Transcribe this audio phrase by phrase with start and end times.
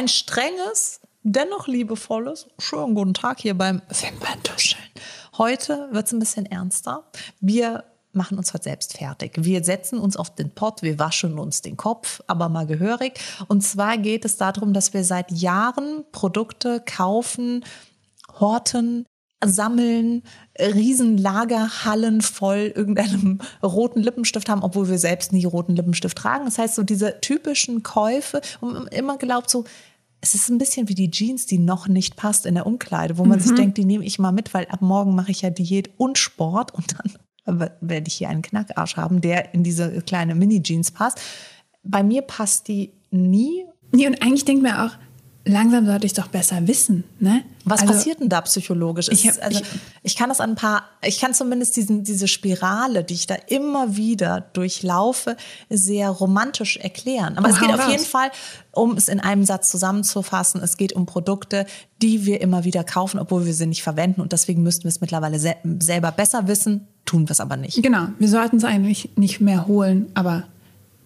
[0.00, 4.82] Ein strenges, dennoch liebevolles, schönen guten Tag hier beim Wimperntuscheln.
[5.36, 7.04] Heute wird es ein bisschen ernster.
[7.42, 7.84] Wir
[8.14, 9.32] machen uns heute selbst fertig.
[9.36, 13.20] Wir setzen uns auf den Pott, wir waschen uns den Kopf, aber mal gehörig.
[13.48, 17.62] Und zwar geht es darum, dass wir seit Jahren Produkte kaufen,
[18.40, 19.04] horten,
[19.44, 20.22] sammeln,
[20.58, 26.44] Riesenlagerhallen voll irgendeinem roten Lippenstift haben, obwohl wir selbst nie roten Lippenstift tragen.
[26.44, 29.64] Das heißt, so diese typischen Käufe und immer glaubt so,
[30.20, 33.24] es ist ein bisschen wie die Jeans, die noch nicht passt in der Umkleide, wo
[33.24, 33.42] man mhm.
[33.42, 36.18] sich denkt, die nehme ich mal mit, weil ab morgen mache ich ja Diät und
[36.18, 36.94] Sport und
[37.46, 41.20] dann werde ich hier einen Knackarsch haben, der in diese kleine Mini-Jeans passt.
[41.82, 43.64] Bei mir passt die nie.
[43.92, 44.92] Nee, und eigentlich denkt man auch,
[45.44, 47.04] langsam sollte ich es doch besser wissen.
[47.18, 47.42] Ne?
[47.64, 49.08] Was also, passiert denn da psychologisch?
[49.10, 49.66] Ich, hab, also, ich,
[50.02, 53.36] ich, kann das an ein paar, ich kann zumindest diesen, diese Spirale, die ich da
[53.46, 55.36] immer wieder durchlaufe,
[55.68, 57.38] sehr romantisch erklären.
[57.38, 57.90] Aber oh, es geht auf raus.
[57.90, 58.30] jeden Fall,
[58.72, 61.66] um es in einem Satz zusammenzufassen, es geht um Produkte,
[62.02, 64.20] die wir immer wieder kaufen, obwohl wir sie nicht verwenden.
[64.20, 67.82] Und deswegen müssten wir es mittlerweile se selber besser wissen, tun wir es aber nicht.
[67.82, 70.44] Genau, wir sollten es eigentlich nicht mehr holen, aber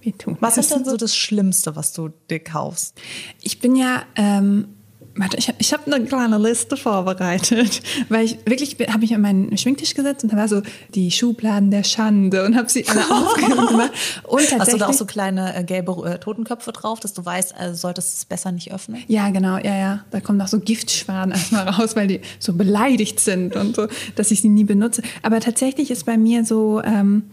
[0.04, 3.00] wir tun Was ist denn so das Schlimmste, was du dir kaufst?
[3.40, 4.68] Ich bin ja, ähm,
[5.16, 9.56] warte, ich, ich habe eine kleine Liste vorbereitet, weil ich wirklich habe mich an meinen
[9.56, 10.62] Schminktisch gesetzt und da war so
[10.94, 13.92] die Schubladen der Schande und habe sie alle aufgemacht.
[14.24, 17.54] Und Hast du da auch so kleine äh, gelbe äh, Totenköpfe drauf, dass du weißt,
[17.58, 19.02] äh, solltest es besser nicht öffnen?
[19.08, 20.04] Ja, genau, ja, ja.
[20.10, 24.30] Da kommen auch so Giftschwaden erstmal raus, weil die so beleidigt sind und so, dass
[24.30, 25.02] ich sie nie benutze.
[25.22, 27.24] Aber tatsächlich ist bei mir so ähm,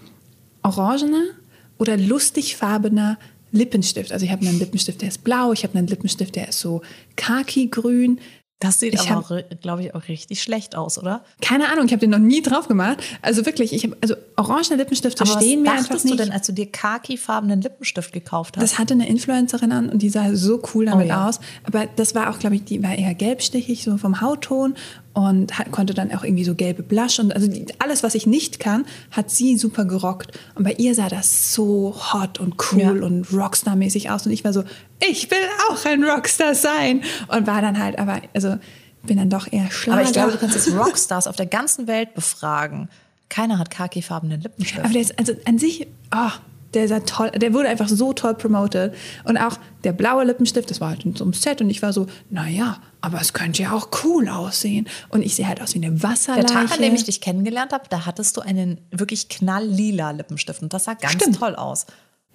[0.64, 1.24] orangener
[1.82, 3.18] oder lustigfarbener
[3.52, 4.12] Lippenstift.
[4.12, 6.84] Also ich habe einen Lippenstift, der ist blau, ich habe einen Lippenstift, der ist so
[7.16, 8.20] khaki-grün.
[8.60, 11.26] Das sieht ich aber, glaube ich, auch richtig schlecht aus, oder?
[11.42, 13.04] Keine Ahnung, ich habe den noch nie drauf gemacht.
[13.24, 16.04] Also wirklich, ich habe also orangene Lippistifte aber stehen mir einfach nicht.
[16.04, 18.64] Was du denn, als du dir khakifarbenen Lippenstift gekauft hast?
[18.64, 21.28] Das hatte eine Influencerin an und die sah so cool damit oh, ja.
[21.28, 21.40] aus.
[21.64, 24.76] Aber das war auch, glaube ich, die war eher gelbstichig, so vom Hautton
[25.14, 28.28] und hat, konnte dann auch irgendwie so gelbe Blush und also die, alles, was ich
[28.28, 30.38] nicht kann, hat sie super gerockt.
[30.56, 32.92] Und bei ihr sah das so hot und cool ja.
[32.92, 34.64] und Rockstar-mäßig aus und ich war so,
[35.00, 35.38] ich will
[35.70, 38.58] auch ein Rockstar sein und war dann halt, aber also
[39.04, 40.00] bin dann doch eher Schlager.
[40.00, 42.90] Aber ich glaube, du kannst jetzt Rockstars auf der ganzen Welt befragen.
[43.30, 44.84] Keiner hat khakifarbenen Lippenstift.
[44.84, 46.30] Aber der ist also an sich, oh,
[46.74, 48.94] der sah toll, der wurde einfach so toll promoted.
[49.24, 51.94] Und auch der blaue Lippenstift, das war halt in so einem Set und ich war
[51.94, 54.88] so, naja, aber es könnte ja auch cool aussehen.
[55.10, 56.48] Und ich sehe halt aus wie eine Wasserleiche.
[56.48, 60.62] Der Tag, an dem ich dich kennengelernt habe, da hattest du einen wirklich knalllila Lippenstift
[60.62, 61.40] und das sah ganz Stimmt.
[61.40, 61.86] toll aus.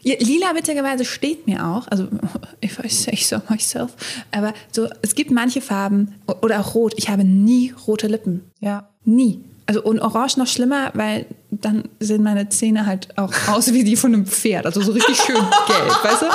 [0.02, 2.08] Lila witzigerweise steht mir auch, also
[2.64, 3.96] if I say so myself,
[4.30, 6.94] aber so, es gibt manche Farben oder auch rot.
[6.96, 8.50] Ich habe nie rote Lippen.
[8.60, 8.90] Ja.
[9.04, 9.40] Nie.
[9.68, 13.96] Also und orange noch schlimmer, weil dann sehen meine Zähne halt auch aus wie die
[13.96, 15.34] von einem Pferd, also so richtig schön
[15.66, 16.26] gelb, weißt du?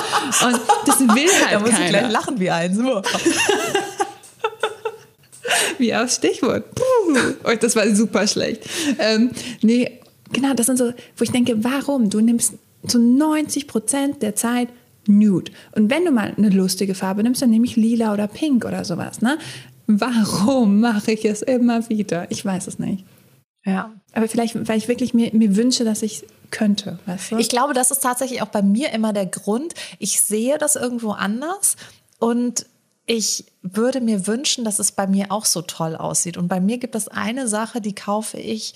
[0.48, 1.86] Und das will halt Da muss keiner.
[1.86, 3.02] ich gleich lachen wie ein, so.
[5.78, 6.76] wie aus Stichwort.
[6.76, 6.84] Puh.
[7.50, 8.64] Und das war super schlecht.
[9.00, 9.32] Ähm,
[9.62, 10.00] nee,
[10.32, 12.10] genau, das sind so, wo ich denke, warum?
[12.10, 12.54] Du nimmst
[12.88, 14.70] zu 90 Prozent der Zeit
[15.08, 15.52] Nude.
[15.74, 18.86] Und wenn du mal eine lustige Farbe nimmst, dann nehme ich lila oder pink oder
[18.86, 19.22] sowas.
[19.22, 19.38] Ne?
[19.88, 22.28] Warum mache ich es immer wieder?
[22.30, 23.04] Ich weiß es nicht.
[23.64, 23.92] Ja.
[24.14, 27.00] Aber vielleicht, weil ich wirklich mir, mir wünsche, dass ich könnte.
[27.06, 27.38] Weißt du?
[27.38, 29.74] Ich glaube, das ist tatsächlich auch bei mir immer der Grund.
[30.00, 31.78] Ich sehe das irgendwo anders
[32.20, 32.66] und
[33.06, 36.38] ich würde mir wünschen, dass es bei mir auch so toll aussieht.
[36.38, 38.74] Und bei mir gibt es eine Sache, die kaufe ich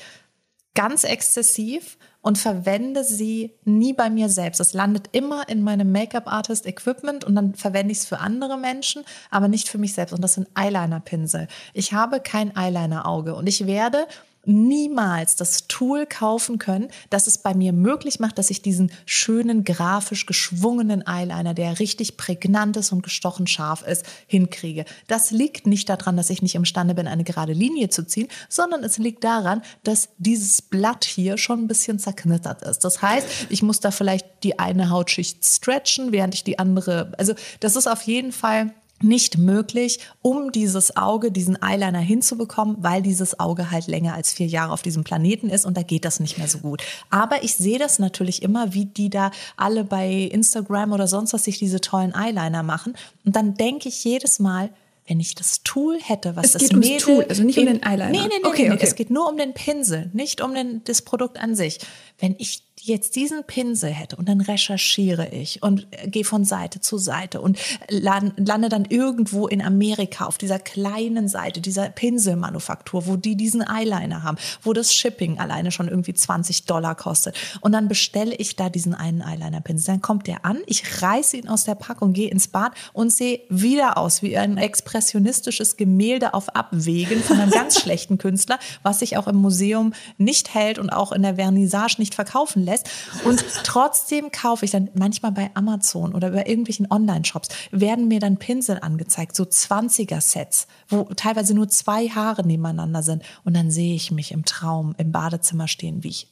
[0.74, 4.60] ganz exzessiv und verwende sie nie bei mir selbst.
[4.60, 9.48] Es landet immer in meinem Make-up-Artist-Equipment und dann verwende ich es für andere Menschen, aber
[9.48, 10.12] nicht für mich selbst.
[10.12, 11.48] Und das sind Eyeliner-Pinsel.
[11.74, 14.08] Ich habe kein Eyeliner-Auge und ich werde
[14.46, 19.64] niemals das Tool kaufen können, das es bei mir möglich macht, dass ich diesen schönen,
[19.64, 24.86] grafisch geschwungenen Eyeliner, der richtig prägnant ist und gestochen scharf ist, hinkriege.
[25.08, 28.84] Das liegt nicht daran, dass ich nicht imstande bin, eine gerade Linie zu ziehen, sondern
[28.84, 32.80] es liegt daran, dass dieses Blatt hier schon ein bisschen zerknittert ist.
[32.80, 37.34] Das heißt, ich muss da vielleicht die eine Hautschicht stretchen, während ich die andere, also
[37.60, 38.74] das ist auf jeden Fall
[39.06, 44.48] nicht möglich, um dieses Auge, diesen Eyeliner hinzubekommen, weil dieses Auge halt länger als vier
[44.48, 46.84] Jahre auf diesem Planeten ist und da geht das nicht mehr so gut.
[47.10, 51.46] Aber ich sehe das natürlich immer, wie die da alle bei Instagram oder sonst was
[51.46, 52.96] sich diese tollen Eyeliner machen.
[53.24, 54.72] Und dann denke ich jedes Mal,
[55.08, 56.98] wenn ich das Tool hätte, was es das geht Mädel...
[57.00, 58.10] Tool, also nicht um den Eyeliner.
[58.10, 58.86] Nee, nee, nee, okay, nee, okay.
[58.86, 61.80] es geht nur um den Pinsel, nicht um den, das Produkt an sich.
[62.20, 66.98] Wenn ich jetzt diesen Pinsel hätte und dann recherchiere ich und gehe von Seite zu
[66.98, 67.58] Seite und
[67.90, 74.24] lande dann irgendwo in Amerika auf dieser kleinen Seite, dieser Pinselmanufaktur, wo die diesen Eyeliner
[74.24, 77.36] haben, wo das Shipping alleine schon irgendwie 20 Dollar kostet.
[77.62, 79.94] Und dann bestelle ich da diesen einen Eyeliner-Pinsel.
[79.96, 83.42] Dann kommt der an, ich reiße ihn aus der Packung, gehe ins Bad und sehe
[83.50, 89.18] wieder aus wie ein expressionistisches Gemälde auf Abwägen von einem ganz schlechten Künstler, was sich
[89.18, 92.90] auch im Museum nicht hält und auch in der Vernissage nicht verkaufen lässt lässt.
[93.24, 98.38] Und trotzdem kaufe ich dann manchmal bei Amazon oder bei irgendwelchen Online-Shops werden mir dann
[98.38, 103.24] Pinsel angezeigt, so 20er-Sets, wo teilweise nur zwei Haare nebeneinander sind.
[103.44, 106.28] Und dann sehe ich mich im Traum im Badezimmer stehen, wie ich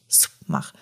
[0.46, 0.76] mache.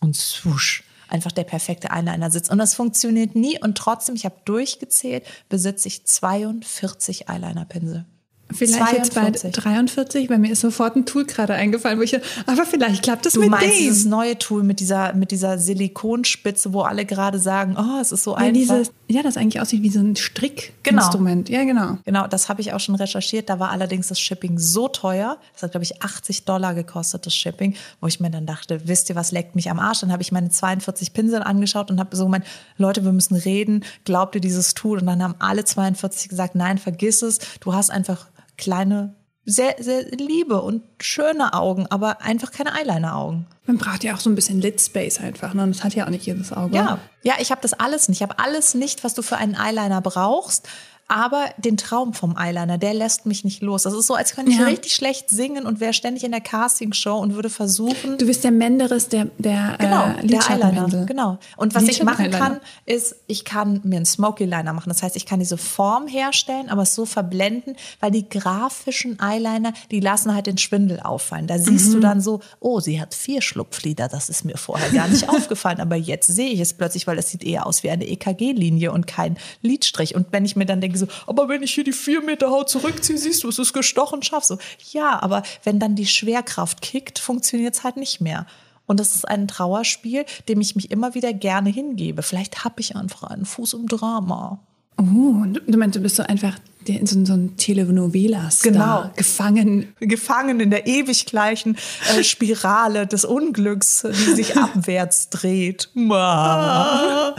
[0.00, 2.50] Und swoosh einfach der perfekte Eyeliner sitzt.
[2.50, 3.60] Und das funktioniert nie.
[3.62, 8.06] Und trotzdem, ich habe durchgezählt, besitze ich 42 Eyeliner-Pinsel.
[8.52, 9.42] Vielleicht 42.
[9.42, 12.16] jetzt bei 43, weil mir ist sofort ein Tool gerade eingefallen, wo ich,
[12.46, 13.78] aber vielleicht klappt das du mit meinst dem.
[13.78, 18.22] dieses neue Tool mit dieser, mit dieser Silikonspitze, wo alle gerade sagen, oh, es ist
[18.22, 18.52] so ja, einfach.
[18.54, 21.48] Dieses, ja, das eigentlich aussieht wie so ein Strickinstrument.
[21.48, 21.58] Genau.
[21.58, 21.98] Ja, genau.
[22.04, 23.50] Genau, das habe ich auch schon recherchiert.
[23.50, 25.38] Da war allerdings das Shipping so teuer.
[25.52, 29.10] Das hat, glaube ich, 80 Dollar gekostet, das Shipping, wo ich mir dann dachte, wisst
[29.10, 30.00] ihr, was leckt mich am Arsch?
[30.00, 32.44] Dann habe ich meine 42 Pinsel angeschaut und habe so gemeint,
[32.78, 33.84] Leute, wir müssen reden.
[34.04, 35.00] Glaubt ihr dieses Tool?
[35.00, 37.40] Und dann haben alle 42 gesagt, nein, vergiss es.
[37.60, 38.26] Du hast einfach
[38.56, 39.14] kleine,
[39.44, 43.46] sehr, sehr liebe und schöne Augen, aber einfach keine Eyeliner-Augen.
[43.64, 45.62] Man braucht ja auch so ein bisschen Lid Space einfach, ne?
[45.62, 46.74] Und das hat ja auch nicht jedes Auge.
[46.74, 48.18] Ja, ja, ich habe das alles nicht.
[48.18, 50.68] Ich habe alles nicht, was du für einen Eyeliner brauchst.
[51.08, 53.84] Aber den Traum vom Eyeliner, der lässt mich nicht los.
[53.84, 54.64] Das ist so, als könnte ich Ja.
[54.66, 58.50] richtig schlecht singen und wäre ständig in der Castingshow und würde versuchen, Du bist der
[58.50, 60.40] Menderes der, der, Genau, äh, der.
[60.50, 61.04] Eyeliner.
[61.06, 61.38] Genau.
[61.56, 64.88] Und was ich machen kann, ist, ich kann mir einen Smoky Liner machen.
[64.88, 69.72] Das heißt, ich kann diese Form herstellen, aber es so verblenden, weil die grafischen Eyeliner,
[69.90, 71.46] die lassen halt den Schwindel auffallen.
[71.46, 71.92] Da siehst Mhm.
[71.92, 74.08] du dann so, oh, sie hat vier Schlupflider.
[74.08, 77.30] Das ist mir vorher gar nicht aufgefallen, aber jetzt sehe ich es plötzlich, weil das
[77.30, 80.14] sieht eher aus wie eine EKG-Linie und kein Lidstrich.
[80.16, 82.68] Und wenn ich mir dann denke so, aber wenn ich hier die vier Meter Haut
[82.70, 84.44] zurückziehe, siehst du, es ist gestochen scharf.
[84.44, 84.58] So,
[84.92, 88.46] ja, aber wenn dann die Schwerkraft kickt, funktioniert es halt nicht mehr.
[88.86, 92.22] Und das ist ein Trauerspiel, dem ich mich immer wieder gerne hingebe.
[92.22, 94.60] Vielleicht habe ich einfach einen Fuß im Drama.
[94.98, 96.58] Oh, du meinst, du bist so einfach
[97.04, 98.72] so, so ein Telenovela-Star.
[98.72, 99.10] Genau.
[99.16, 99.88] Gefangen.
[100.00, 101.76] Gefangen in der ewig gleichen
[102.16, 105.90] äh, Spirale des Unglücks, die sich abwärts dreht.
[105.94, 107.34] Aber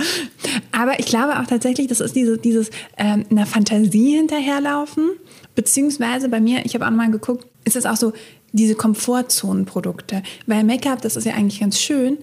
[0.99, 5.11] ich glaube auch tatsächlich, das ist diese, dieses ähm, einer Fantasie hinterherlaufen.
[5.55, 8.13] Beziehungsweise bei mir, ich habe auch mal geguckt, ist es auch so
[8.51, 10.23] diese Komfortzonenprodukte.
[10.45, 12.17] Weil Make-up, das ist ja eigentlich ganz schön,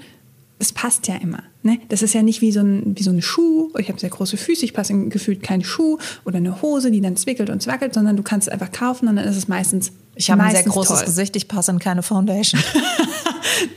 [0.58, 1.42] es passt ja immer.
[1.62, 1.78] Ne?
[1.88, 3.70] Das ist ja nicht wie so ein, wie so ein Schuh.
[3.78, 7.16] Ich habe sehr große Füße, ich passe gefühlt keinen Schuh oder eine Hose, die dann
[7.16, 10.30] zwickelt und zwackelt, sondern du kannst es einfach kaufen und dann ist es meistens Ich
[10.30, 11.06] habe ein sehr großes toll.
[11.06, 12.62] Gesicht, ich passe in keine Foundation.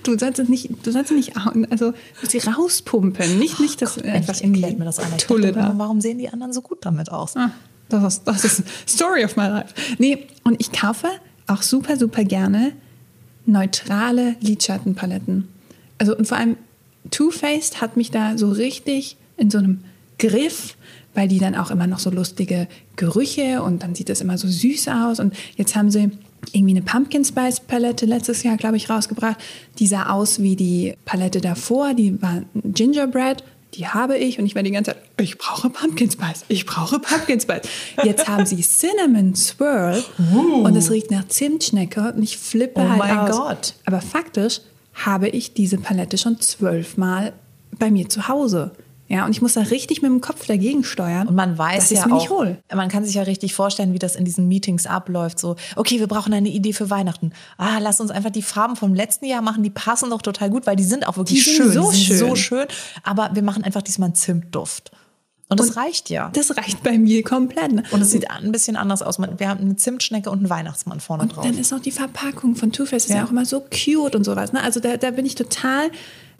[0.03, 1.33] Du sollst es nicht, du sollst es nicht,
[1.69, 1.94] also
[2.24, 5.18] sie rauspumpen, nicht, nicht das Endlich einfach in die erklärt mir das einer.
[5.18, 5.68] Ich dachte, da.
[5.68, 7.35] immer, warum sehen die anderen so gut damit aus?
[7.38, 7.51] Ah,
[7.89, 9.74] das ist, das ist Story of my life.
[10.00, 11.07] Nee, und ich kaufe
[11.45, 12.74] auch super, super gerne
[13.45, 15.47] neutrale Lidschattenpaletten.
[15.97, 16.57] Also und vor allem
[17.12, 19.81] Too Faced hat mich da so richtig in so einem
[20.19, 20.75] Griff,
[21.13, 24.48] weil die dann auch immer noch so lustige Gerüche und dann sieht das immer so
[24.48, 25.19] süß aus.
[25.19, 26.12] Und jetzt haben sie
[26.54, 29.38] irgendwie eine Pumpkin Spice Palette letztes Jahr, glaube ich, rausgebracht.
[29.80, 33.44] Die sah aus wie die Palette davor, die war Gingerbread.
[33.74, 37.00] Die habe ich und ich war die ganze Zeit, ich brauche Pumpkin Spice, ich brauche
[37.00, 37.62] Pumpkin Spice.
[38.03, 40.03] Jetzt haben sie Cinnamon Swirl
[40.63, 43.38] und es riecht nach Zimtschnecke und ich flippe Oh halt mein aus.
[43.38, 43.74] Gott.
[43.86, 44.62] Aber faktisch
[45.06, 47.34] habe ich diese Palette schon zwölfmal
[47.77, 48.72] bei mir zu Hause.
[49.10, 51.30] Ja, und ich muss da richtig mit dem Kopf dagegen steuern.
[51.30, 54.50] Und man weiß ja auch, man kann sich ja richtig vorstellen, wie das in diesen
[54.50, 55.39] Meetings abläuft.
[55.39, 57.32] So, okay, wir brauchen eine Idee für Weihnachten.
[57.58, 59.63] Ah, lass uns einfach die Farben vom letzten Jahr machen.
[59.63, 61.72] Die passen doch total gut, weil die sind auch wirklich Die schön.
[61.72, 62.18] so die sind schön.
[62.18, 62.66] so schön.
[63.04, 64.92] Aber wir machen einfach diesmal einen Zimtduft.
[65.50, 66.30] Und das reicht ja.
[66.34, 67.72] Das reicht bei mir komplett.
[67.92, 69.18] Und es sieht ein bisschen anders aus.
[69.20, 71.46] Wir haben eine Zimtschnecke und einen Weihnachtsmann vorne Und drauf.
[71.46, 73.18] dann ist noch die Verpackung von Too Faced ist ja.
[73.18, 73.25] Ja.
[73.25, 74.51] auch immer so cute und sowas.
[74.51, 74.62] Ne?
[74.62, 75.89] Also da, da bin ich total,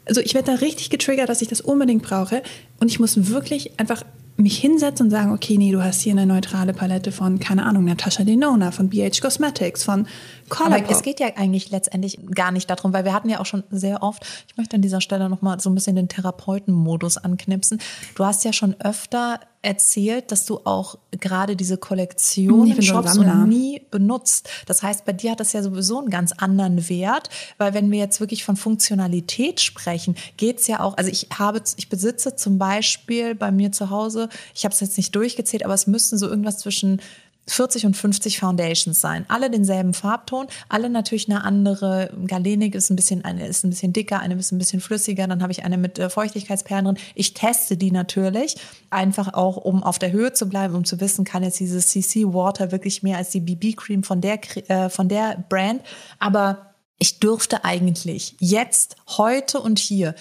[0.04, 2.42] also ich werde da richtig getriggert, dass ich das unbedingt brauche.
[2.80, 4.02] Und ich muss wirklich einfach
[4.36, 7.84] mich hinsetzen und sagen, okay, nee, du hast hier eine neutrale Palette von, keine Ahnung,
[7.86, 10.06] Natasha Denona, von BH Cosmetics, von
[10.50, 10.90] Aber Colourpop.
[10.90, 14.02] es geht ja eigentlich letztendlich gar nicht darum, weil wir hatten ja auch schon sehr
[14.02, 17.80] oft, ich möchte an dieser Stelle nochmal so ein bisschen den Therapeutenmodus anknipsen.
[18.14, 23.32] Du hast ja schon öfter erzählt, dass du auch gerade diese so shoppst Sammler.
[23.32, 24.48] und nie benutzt.
[24.66, 27.28] Das heißt, bei dir hat das ja sowieso einen ganz anderen Wert,
[27.58, 31.88] weil wenn wir jetzt wirklich von Funktionalität sprechen, geht's ja auch, also ich habe, ich
[31.88, 35.86] besitze zum Beispiel bei mir zu Hause, ich habe es jetzt nicht durchgezählt, aber es
[35.86, 37.00] müssten so irgendwas zwischen
[37.48, 39.24] 40 und 50 Foundations sein.
[39.28, 42.10] Alle denselben Farbton, alle natürlich eine andere.
[42.26, 45.26] Galenik ist ein bisschen, eine ist ein bisschen dicker, eine ist ein bisschen flüssiger.
[45.26, 46.98] Dann habe ich eine mit äh, Feuchtigkeitsperlen drin.
[47.14, 48.56] Ich teste die natürlich,
[48.90, 52.26] einfach auch, um auf der Höhe zu bleiben, um zu wissen, kann jetzt dieses CC
[52.26, 54.38] Water wirklich mehr als die BB Cream von der,
[54.70, 55.82] äh, von der Brand.
[56.18, 60.14] Aber ich dürfte eigentlich jetzt, heute und hier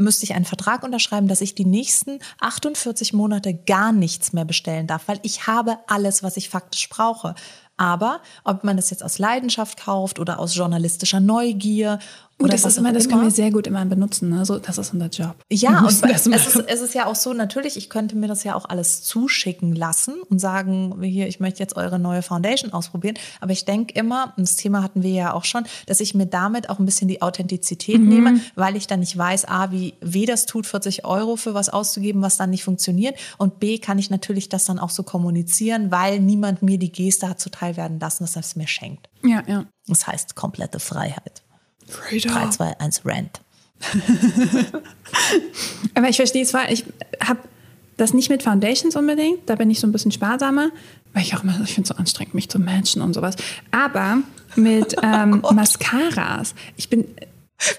[0.00, 4.86] müsste ich einen Vertrag unterschreiben, dass ich die nächsten 48 Monate gar nichts mehr bestellen
[4.86, 7.34] darf, weil ich habe alles, was ich faktisch brauche.
[7.80, 11.98] Aber ob man das jetzt aus Leidenschaft kauft oder aus journalistischer Neugier
[12.40, 14.30] oder das ist immer, das können wir sehr gut immer benutzen.
[14.30, 14.46] Ne?
[14.46, 15.34] So, das ist unser Job.
[15.50, 18.54] Ja, und es ist, es ist ja auch so, natürlich, ich könnte mir das ja
[18.54, 23.16] auch alles zuschicken lassen und sagen, hier, ich möchte jetzt eure neue Foundation ausprobieren.
[23.40, 26.26] Aber ich denke immer, und das Thema hatten wir ja auch schon, dass ich mir
[26.26, 28.08] damit auch ein bisschen die Authentizität mhm.
[28.08, 31.68] nehme, weil ich dann nicht weiß, A, wie weh das tut, 40 Euro für was
[31.68, 33.16] auszugeben, was dann nicht funktioniert.
[33.36, 37.28] Und B, kann ich natürlich das dann auch so kommunizieren, weil niemand mir die Geste
[37.28, 39.08] hat zuteil werden lassen, dass er es mir schenkt.
[39.22, 39.66] Ja, ja.
[39.86, 41.42] Das heißt komplette Freiheit.
[41.86, 42.32] Freedom.
[42.32, 43.40] 3, 2, 1, Rant.
[45.94, 46.84] Aber ich verstehe es, weil ich
[47.24, 47.40] habe
[47.96, 49.48] das nicht mit Foundations unbedingt.
[49.48, 50.70] Da bin ich so ein bisschen sparsamer,
[51.12, 53.36] weil ich auch immer, ich finde es so anstrengend, mich zu matchen und sowas.
[53.70, 54.18] Aber
[54.56, 56.54] mit ähm, oh Mascaras.
[56.76, 57.06] Ich bin.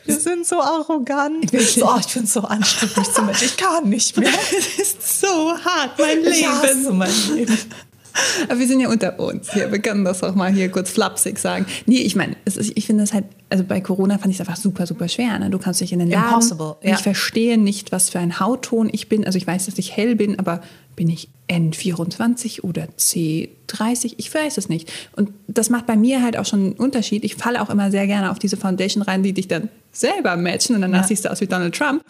[0.05, 1.51] Wir sind so arrogant.
[1.51, 3.45] Ich, oh, ich finde es so anstrengend, mich zu matchen.
[3.45, 4.29] Ich kann nicht mehr.
[4.51, 6.31] Es ist so hart, mein Leben.
[6.31, 7.57] Ich hasse mein Leben.
[8.49, 9.71] Aber wir sind ja unter uns hier.
[9.71, 11.65] Wir können das auch mal hier kurz flapsig sagen.
[11.85, 14.85] Nee, ich meine, ich finde das halt, also bei Corona fand ich es einfach super,
[14.87, 15.39] super schwer.
[15.39, 15.49] Ne?
[15.49, 16.25] Du kannst dich in den Laden.
[16.25, 16.75] Impossible.
[16.81, 16.95] Ja.
[16.95, 19.25] Ich verstehe nicht, was für ein Hautton ich bin.
[19.25, 20.61] Also ich weiß, dass ich hell bin, aber
[20.95, 24.15] bin ich N24 oder C30?
[24.17, 24.91] Ich weiß es nicht.
[25.15, 27.23] Und das macht bei mir halt auch schon einen Unterschied.
[27.23, 30.75] Ich falle auch immer sehr gerne auf diese Foundation rein, die dich dann selber matchen
[30.75, 31.07] und danach ja.
[31.07, 32.03] siehst du aus wie Donald Trump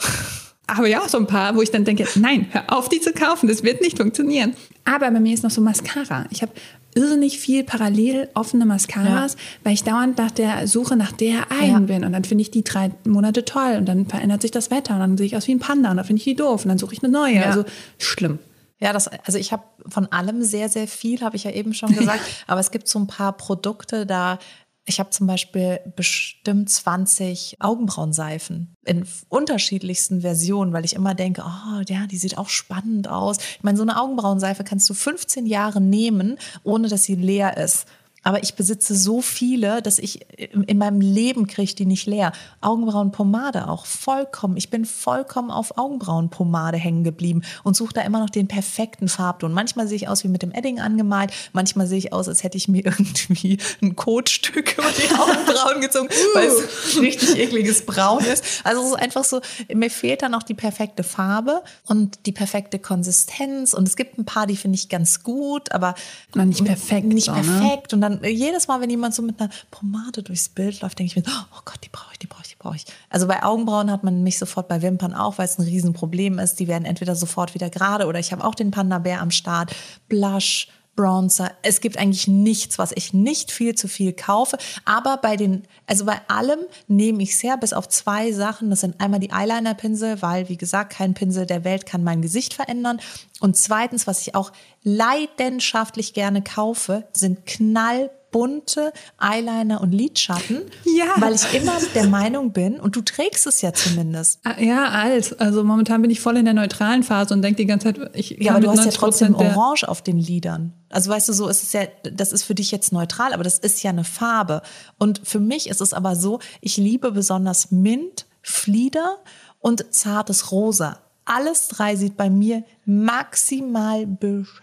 [0.69, 3.13] habe ich auch so ein paar, wo ich dann denke, nein, hör auf, die zu
[3.13, 4.55] kaufen, das wird nicht funktionieren.
[4.85, 6.25] Aber bei mir ist noch so Mascara.
[6.31, 6.51] Ich habe
[6.95, 9.39] irrsinnig viel parallel offene Mascaras, ja.
[9.63, 11.79] weil ich dauernd nach der Suche nach der einen ja.
[11.79, 12.05] bin.
[12.05, 14.99] Und dann finde ich die drei Monate toll und dann verändert sich das Wetter und
[14.99, 16.77] dann sehe ich aus wie ein Panda und dann finde ich die doof und dann
[16.77, 17.35] suche ich eine neue.
[17.35, 17.43] Ja.
[17.43, 17.63] Also
[17.97, 18.39] schlimm.
[18.79, 21.95] Ja, das, also ich habe von allem sehr, sehr viel, habe ich ja eben schon
[21.95, 22.21] gesagt.
[22.47, 24.39] aber es gibt so ein paar Produkte, da
[24.85, 31.81] ich habe zum Beispiel bestimmt 20 Augenbrauenseifen in unterschiedlichsten Versionen, weil ich immer denke, oh
[31.87, 33.37] ja, die sieht auch spannend aus.
[33.37, 37.85] Ich meine, so eine Augenbrauenseife kannst du 15 Jahre nehmen, ohne dass sie leer ist.
[38.23, 42.33] Aber ich besitze so viele, dass ich in meinem Leben kriege die nicht leer.
[42.61, 44.57] Augenbrauenpomade auch vollkommen.
[44.57, 49.53] Ich bin vollkommen auf Augenbrauenpomade hängen geblieben und suche da immer noch den perfekten Farbton.
[49.53, 51.31] Manchmal sehe ich aus wie mit dem Edding angemalt.
[51.53, 56.09] Manchmal sehe ich aus, als hätte ich mir irgendwie ein Kotstück über die Augenbrauen gezogen,
[56.35, 58.61] weil es richtig ekliges Braun ist.
[58.63, 59.41] Also es ist einfach so,
[59.73, 63.73] mir fehlt dann noch die perfekte Farbe und die perfekte Konsistenz.
[63.73, 65.95] Und es gibt ein paar, die finde ich ganz gut, aber
[66.35, 67.07] Na, nicht perfekt.
[67.07, 67.41] Nicht so, ne?
[67.41, 67.91] perfekt.
[67.91, 67.95] Ne?
[67.95, 71.11] Und dann dann jedes Mal, wenn jemand so mit einer Pomade durchs Bild läuft, denke
[71.11, 72.85] ich mir, oh Gott, die brauche ich, die brauche ich, die brauche ich.
[73.09, 76.59] Also bei Augenbrauen hat man mich sofort bei Wimpern auch, weil es ein Riesenproblem ist.
[76.59, 79.75] Die werden entweder sofort wieder gerade oder ich habe auch den Panda-Bär am Start.
[80.07, 81.51] Blush, Bronzer.
[81.61, 84.57] Es gibt eigentlich nichts, was ich nicht viel zu viel kaufe.
[84.85, 88.69] Aber bei den, also bei allem nehme ich sehr, bis auf zwei Sachen.
[88.69, 92.53] Das sind einmal die Eyeliner-Pinsel, weil, wie gesagt, kein Pinsel der Welt kann mein Gesicht
[92.53, 92.99] verändern.
[93.39, 94.51] Und zweitens, was ich auch
[94.83, 101.05] leidenschaftlich gerne kaufe, sind knall bunte Eyeliner und Lidschatten, ja.
[101.17, 104.39] weil ich immer der Meinung bin, und du trägst es ja zumindest.
[104.43, 105.39] Ah, ja, alt.
[105.39, 108.37] Also momentan bin ich voll in der neutralen Phase und denke die ganze Zeit, ich
[108.39, 110.73] Ja, aber du hast ja trotzdem Orange auf den Lidern.
[110.89, 113.59] Also weißt du, so ist es ja, das ist für dich jetzt neutral, aber das
[113.59, 114.61] ist ja eine Farbe.
[114.97, 119.17] Und für mich ist es aber so, ich liebe besonders Mint, Flieder
[119.59, 120.99] und zartes Rosa.
[121.25, 124.61] Alles drei sieht bei mir maximal bescheuert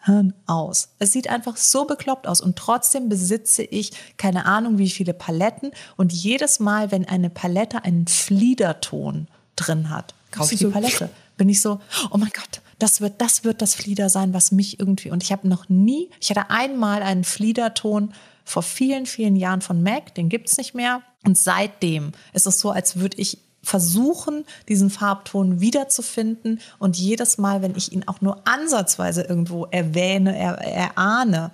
[0.00, 0.90] Hirn aus.
[0.98, 5.70] Es sieht einfach so bekloppt aus und trotzdem besitze ich keine Ahnung wie viele Paletten
[5.96, 11.10] und jedes Mal, wenn eine Palette einen Fliederton drin hat, kaufe ich die Palette.
[11.36, 14.78] Bin ich so, oh mein Gott, das wird, das wird das Flieder sein, was mich
[14.78, 18.12] irgendwie und ich habe noch nie, ich hatte einmal einen Fliederton
[18.44, 22.60] vor vielen, vielen Jahren von MAC, den gibt es nicht mehr und seitdem ist es
[22.60, 26.60] so, als würde ich versuchen, diesen Farbton wiederzufinden.
[26.78, 31.52] Und jedes Mal, wenn ich ihn auch nur ansatzweise irgendwo erwähne, er, erahne,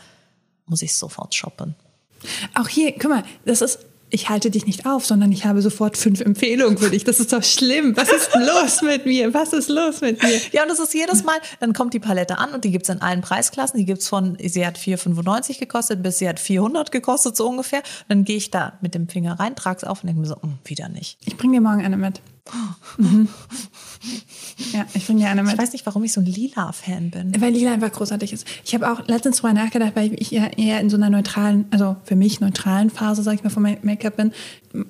[0.67, 1.75] muss ich sofort shoppen.
[2.55, 5.97] Auch hier, guck mal, das ist ich halte dich nicht auf, sondern ich habe sofort
[5.97, 7.05] fünf Empfehlungen für dich.
[7.05, 7.97] Das ist doch schlimm.
[7.97, 9.35] Was ist los mit mir?
[9.35, 10.41] Was ist los mit mir?
[10.53, 13.00] Ja, und das ist jedes Mal, dann kommt die Palette an und die gibt's in
[13.00, 13.79] allen Preisklassen.
[13.79, 17.83] Die gibt's von, sie hat 4,95 gekostet bis sie hat 400 gekostet, so ungefähr.
[18.09, 20.41] dann gehe ich da mit dem Finger rein, trage es auf und denke mir so,
[20.41, 21.19] hm, wieder nicht.
[21.25, 22.21] Ich bringe dir morgen eine mit.
[22.99, 23.28] Mhm.
[24.73, 25.52] Ja, ich bringe gerne mit.
[25.52, 27.40] Ich weiß nicht, warum ich so ein Lila-Fan bin.
[27.40, 28.47] Weil Lila einfach großartig ist.
[28.64, 31.97] Ich habe auch letztens drüber nachgedacht, weil ich ja eher in so einer neutralen, also
[32.05, 34.33] für mich neutralen Phase, sag ich mal, von Make-up bin.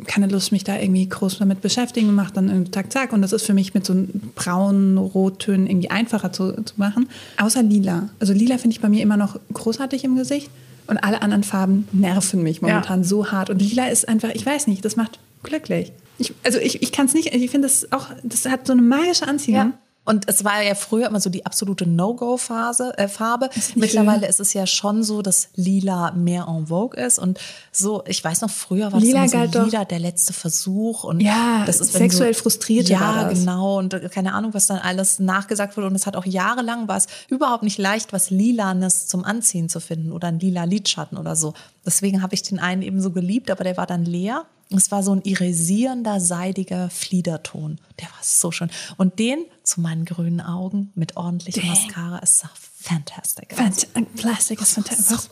[0.06, 3.12] Keine Lust, mich da irgendwie groß damit beschäftigen, mache dann irgendwie Tag, Tag.
[3.12, 3.94] Und das ist für mich mit so
[4.34, 7.08] braunen Rottönen irgendwie einfacher zu, zu machen.
[7.36, 8.08] Außer Lila.
[8.20, 10.50] Also Lila finde ich bei mir immer noch großartig im Gesicht.
[10.86, 13.06] Und alle anderen Farben nerven mich momentan ja.
[13.06, 13.50] so hart.
[13.50, 15.92] Und Lila ist einfach, ich weiß nicht, das macht glücklich.
[16.18, 18.82] Ich, also ich, ich kann es nicht, ich finde das auch, das hat so eine
[18.82, 19.56] magische Anziehung.
[19.56, 19.78] Ja.
[20.08, 23.50] Und es war ja früher immer so die absolute No-Go-Phase, äh, Farbe.
[23.74, 24.30] Mittlerweile schön.
[24.30, 27.18] ist es ja schon so, dass Lila mehr en vogue ist.
[27.18, 27.38] Und
[27.72, 31.04] so, ich weiß noch, früher war Lila das immer so Lila der letzte Versuch.
[31.04, 32.88] Und ja, das ist sexuell so, frustriert.
[32.88, 33.76] Ja, genau.
[33.76, 35.88] Und keine Ahnung, was dann alles nachgesagt wurde.
[35.88, 39.78] Und es hat auch jahrelang war es überhaupt nicht leicht, was Lilanes zum Anziehen zu
[39.78, 41.52] finden oder ein lila Lidschatten oder so.
[41.84, 44.46] Deswegen habe ich den einen eben so geliebt, aber der war dann leer.
[44.70, 47.78] Es war so ein irisierender, seidiger Fliederton.
[48.00, 48.70] Der war so schön.
[48.96, 53.86] Und den zu meinen grünen Augen mit ordentlicher Mascara, es sah fantastic aus.
[54.16, 55.30] Plastik ist fantastisch.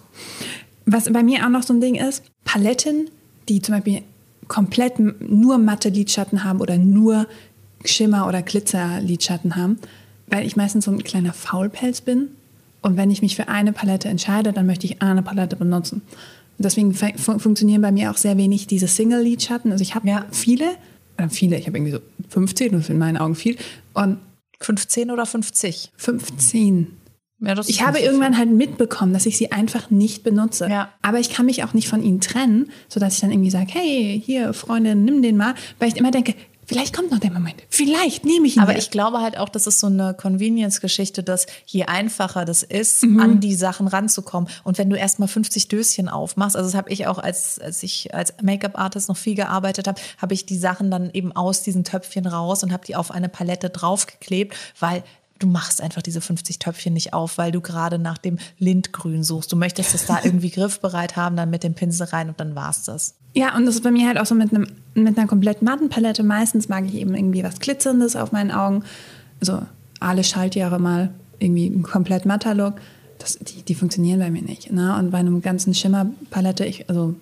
[0.87, 3.11] Was bei mir auch noch so ein Ding ist, Paletten,
[3.49, 4.03] die zum Beispiel
[4.49, 7.27] komplett nur matte Lidschatten haben oder nur
[7.85, 9.79] Schimmer- oder Glitzer-Lidschatten haben,
[10.29, 12.29] weil ich meistens so ein kleiner Faulpelz bin.
[12.83, 16.03] Und wenn ich mich für eine Palette entscheide, dann möchte ich eine Palette benutzen.
[16.59, 19.73] Deswegen fun funktionieren bei mir auch sehr wenig diese Single-Lidschatten.
[19.73, 20.27] Also ich habe ja.
[20.31, 20.65] viele,
[21.17, 23.57] äh, viele, ich habe irgendwie so 15, das ist in meinen Augen viel.
[23.93, 24.19] Und
[24.61, 25.93] 15 oder 50?
[25.97, 26.97] 15.
[27.41, 30.69] Ja, ich habe irgendwann halt mitbekommen, dass ich sie einfach nicht benutze.
[30.71, 30.89] Ja.
[31.03, 34.23] Aber ich kann mich auch nicht von ihnen trennen, sodass ich dann irgendwie sage, hey,
[34.25, 35.55] hier, Freundin, nimm den mal.
[35.79, 36.35] Weil ich immer denke,
[36.67, 37.63] Vielleicht kommt noch der Moment.
[37.69, 38.63] Vielleicht nehme ich ihn.
[38.63, 38.85] Aber jetzt.
[38.85, 43.21] ich glaube halt auch, das ist so eine Convenience-Geschichte, dass je einfacher das ist, mhm.
[43.21, 44.51] an die Sachen ranzukommen.
[44.65, 48.13] Und wenn du erstmal 50 Döschen aufmachst, also das habe ich auch, als, als ich
[48.15, 52.27] als Make-up-Artist noch viel gearbeitet habe, habe ich die Sachen dann eben aus diesen Töpfchen
[52.27, 55.05] raus und habe die auf eine Palette draufgeklebt, weil
[55.39, 59.53] du machst einfach diese 50 Töpfchen nicht auf, weil du gerade nach dem Lindgrün suchst.
[59.53, 62.85] Du möchtest es da irgendwie griffbereit haben, dann mit dem Pinsel rein und dann war's
[62.85, 63.15] das.
[63.35, 65.89] Ja, und das ist bei mir halt auch so mit, einem, mit einer komplett matten
[65.89, 66.23] Palette.
[66.23, 68.83] Meistens mag ich eben irgendwie was Glitzerndes auf meinen Augen.
[69.41, 69.63] Also
[70.01, 72.75] alle Schaltjahre mal irgendwie ein komplett matter Look.
[73.19, 74.73] Das, die, die funktionieren bei mir nicht.
[74.73, 74.97] Ne?
[74.97, 77.15] Und bei einem ganzen Schimmerpalette, ich also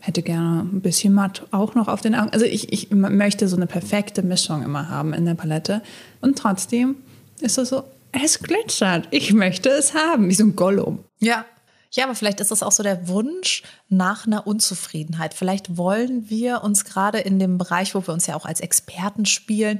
[0.00, 2.30] hätte gerne ein bisschen matt auch noch auf den Augen.
[2.30, 5.82] Also ich, ich möchte so eine perfekte Mischung immer haben in der Palette.
[6.20, 6.96] Und trotzdem
[7.42, 9.08] ist es so, es glitzert.
[9.10, 11.04] Ich möchte es haben, wie so ein Gollum.
[11.18, 11.44] Ja,
[11.90, 15.32] ja, aber vielleicht ist es auch so der Wunsch nach einer Unzufriedenheit.
[15.32, 19.24] Vielleicht wollen wir uns gerade in dem Bereich, wo wir uns ja auch als Experten
[19.24, 19.78] spielen,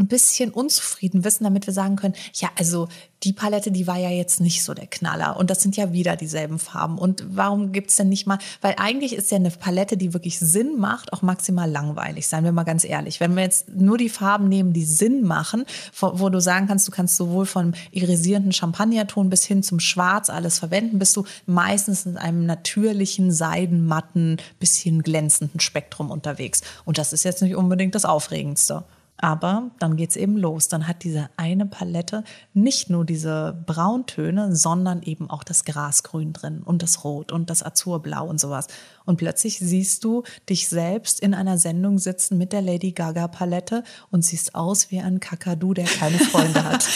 [0.00, 2.88] ein bisschen unzufrieden wissen, damit wir sagen können, ja, also
[3.22, 6.16] die Palette, die war ja jetzt nicht so der Knaller und das sind ja wieder
[6.16, 6.96] dieselben Farben.
[6.96, 10.38] Und warum gibt es denn nicht mal, weil eigentlich ist ja eine Palette, die wirklich
[10.38, 13.20] Sinn macht, auch maximal langweilig, seien wir mal ganz ehrlich.
[13.20, 15.64] Wenn wir jetzt nur die Farben nehmen, die Sinn machen,
[15.98, 20.30] wo, wo du sagen kannst, du kannst sowohl vom irisierenden Champagnerton bis hin zum Schwarz
[20.30, 26.62] alles verwenden, bist du meistens in einem natürlichen, seidenmatten, bisschen glänzenden Spektrum unterwegs.
[26.86, 28.84] Und das ist jetzt nicht unbedingt das Aufregendste.
[29.22, 30.68] Aber dann geht's eben los.
[30.68, 36.62] Dann hat diese eine Palette nicht nur diese Brauntöne, sondern eben auch das Grasgrün drin
[36.64, 38.68] und das Rot und das Azurblau und sowas.
[39.04, 43.84] Und plötzlich siehst du dich selbst in einer Sendung sitzen mit der Lady Gaga Palette
[44.10, 46.82] und siehst aus wie ein Kakadu, der keine Freunde hat.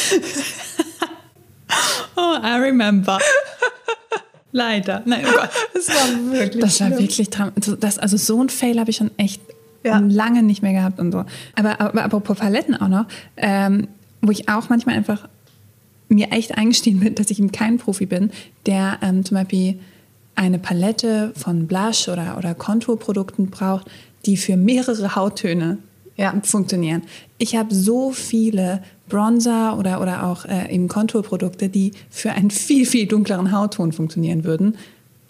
[2.16, 3.18] oh, I remember.
[4.50, 5.02] Leider.
[5.04, 5.50] Nein, oh Gott.
[5.74, 6.62] Das war wirklich.
[6.62, 7.28] Das war wirklich.
[7.80, 9.42] Das, also so ein Fail habe ich schon echt
[9.84, 9.98] ja.
[9.98, 11.24] lange nicht mehr gehabt und so.
[11.54, 13.88] Aber, aber apropos Paletten auch noch, ähm,
[14.22, 15.28] wo ich auch manchmal einfach
[16.08, 18.30] mir echt eingestehen bin, dass ich eben kein Profi bin,
[18.66, 19.78] der ähm, zum Beispiel
[20.34, 23.90] eine Palette von Blush oder, oder Konturprodukten braucht,
[24.26, 25.78] die für mehrere Hauttöne
[26.16, 26.34] ja.
[26.42, 27.02] funktionieren.
[27.38, 32.86] Ich habe so viele Bronzer oder, oder auch äh, eben Konturprodukte, die für einen viel,
[32.86, 34.76] viel dunkleren Hautton funktionieren würden.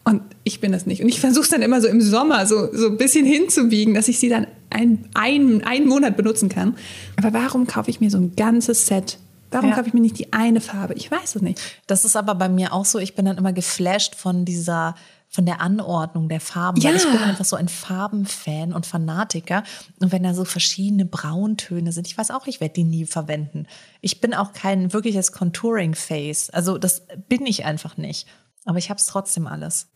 [0.04, 1.02] Und ich bin das nicht.
[1.02, 4.08] Und ich versuche es dann immer so im Sommer so, so ein bisschen hinzubiegen, dass
[4.08, 6.76] ich sie dann ein, ein, einen Monat benutzen kann.
[7.16, 9.18] Aber warum kaufe ich mir so ein ganzes Set?
[9.50, 9.76] Warum ja.
[9.76, 10.94] kaufe ich mir nicht die eine Farbe?
[10.94, 11.60] Ich weiß es nicht.
[11.86, 12.98] Das ist aber bei mir auch so.
[12.98, 14.94] Ich bin dann immer geflasht von dieser
[15.30, 16.90] von der Anordnung der Farben, ja.
[16.90, 19.64] weil ich bin einfach so ein Farbenfan und Fanatiker.
[20.00, 23.66] Und wenn da so verschiedene Brauntöne sind, ich weiß auch, ich werde die nie verwenden.
[24.00, 26.50] Ich bin auch kein wirkliches Contouring-Face.
[26.50, 28.28] Also das bin ich einfach nicht.
[28.64, 29.88] Aber ich habe es trotzdem alles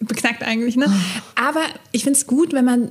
[0.00, 0.86] beknackt eigentlich, ne?
[1.34, 2.90] Aber ich finde es gut, wenn man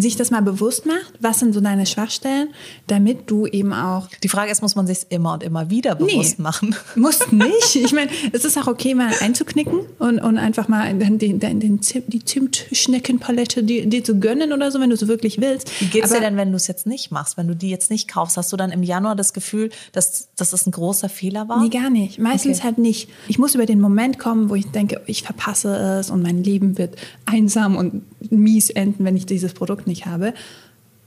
[0.00, 2.48] sich das mal bewusst macht, was sind so deine Schwachstellen,
[2.86, 4.08] damit du eben auch.
[4.22, 6.74] Die Frage ist, muss man sich immer und immer wieder bewusst nee, machen?
[6.96, 7.76] Muss nicht.
[7.76, 11.82] Ich meine, es ist auch okay, mal einzuknicken und, und einfach mal den, den, den
[11.82, 15.70] Zimt, die Zimtschneckenpalette dir, dir zu gönnen oder so, wenn du es wirklich willst.
[15.80, 17.90] Wie geht's Aber, dir denn, wenn du es jetzt nicht machst, wenn du die jetzt
[17.90, 18.36] nicht kaufst?
[18.36, 21.62] Hast du dann im Januar das Gefühl, dass, dass das ein großer Fehler war?
[21.62, 22.18] Nee, gar nicht.
[22.18, 22.66] Meistens okay.
[22.66, 23.08] halt nicht.
[23.28, 26.78] Ich muss über den Moment kommen, wo ich denke, ich verpasse es und mein Leben
[26.78, 30.34] wird einsam und mies enden, wenn ich dieses Produkt nicht habe.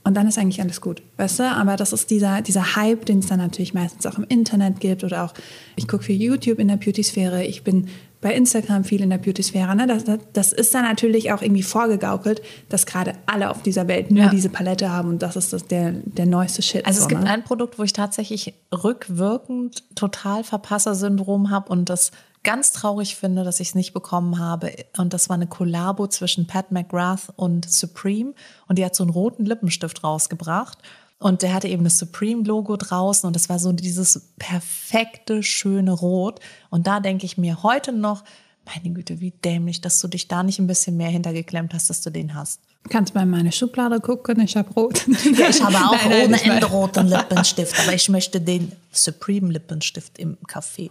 [0.02, 1.42] Und dann ist eigentlich alles gut, weißt du?
[1.44, 5.04] Aber das ist dieser, dieser Hype, den es dann natürlich meistens auch im Internet gibt
[5.04, 5.34] oder auch,
[5.76, 7.88] ich gucke viel YouTube in der Beauty-Sphäre, ich bin
[8.22, 9.74] bei Instagram viel in der Beauty-Sphäre.
[9.74, 9.86] Ne?
[9.86, 14.24] Das, das, ist dann natürlich auch irgendwie vorgegaukelt, dass gerade alle auf dieser Welt nur
[14.24, 14.30] ja.
[14.30, 16.86] diese Palette haben und das ist das, der, der neueste Shit.
[16.86, 17.30] Also es gibt ne?
[17.30, 22.10] ein Produkt, wo ich tatsächlich rückwirkend total Verpasser-Syndrom habe und das
[22.42, 24.72] ganz traurig finde, dass ich es nicht bekommen habe.
[24.96, 28.34] Und das war eine Kollabo zwischen Pat McGrath und Supreme.
[28.66, 30.78] Und die hat so einen roten Lippenstift rausgebracht.
[31.18, 36.40] Und der hatte eben das Supreme-Logo draußen und das war so dieses perfekte, schöne Rot.
[36.70, 38.24] Und da denke ich mir heute noch,
[38.64, 42.00] meine Güte, wie dämlich, dass du dich da nicht ein bisschen mehr hintergeklemmt hast, dass
[42.00, 42.60] du den hast.
[42.88, 45.06] Kannst mal in meine Schublade gucken, ich habe rot.
[45.36, 50.18] Ja, ich habe auch nein, ohne Ende roten Lippenstift, aber ich möchte den Supreme Lippenstift
[50.18, 50.90] im Café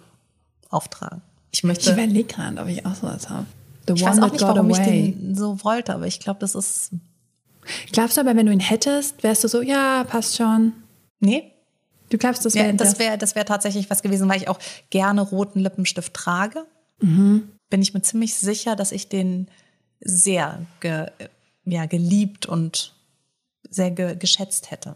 [0.70, 1.24] auftragen.
[1.52, 1.90] Ich möchte.
[1.90, 3.46] Ich überlege gerade, ob ich auch sowas habe.
[3.88, 5.10] The ich weiß auch nicht, warum away.
[5.10, 6.92] ich den so wollte, aber ich glaube, das ist.
[7.92, 10.74] Glaubst du aber, wenn du ihn hättest, wärst du so, ja, passt schon?
[11.20, 11.52] Nee.
[12.10, 12.68] Du glaubst, das wäre.
[12.68, 14.60] Ja, das wäre das wär tatsächlich was gewesen, weil ich auch
[14.90, 16.66] gerne roten Lippenstift trage.
[17.02, 17.50] Mhm.
[17.70, 19.48] Bin ich mir ziemlich sicher, dass ich den
[20.02, 21.08] sehr ge,
[21.66, 22.94] ja, geliebt und
[23.70, 24.96] sehr ge, geschätzt hätte.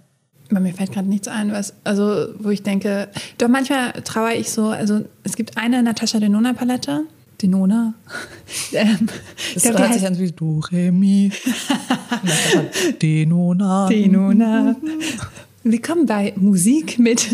[0.49, 4.51] Bei mir fällt gerade nichts ein, was, also wo ich denke, doch manchmal trauere ich
[4.51, 7.05] so, also es gibt eine Natascha Denona Palette,
[7.41, 7.93] Denona.
[8.71, 9.07] ähm,
[9.53, 11.31] das glaub, hört sich an wie Do, Re, Mi.
[13.01, 13.87] Denona.
[13.87, 14.75] Denona.
[15.63, 17.27] Willkommen bei Musik mit.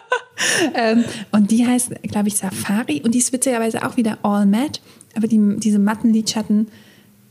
[0.74, 4.80] ähm, und die heißt, glaube ich, Safari und die ist witzigerweise auch wieder All Matte,
[5.14, 6.68] aber die, diese matten Lidschatten,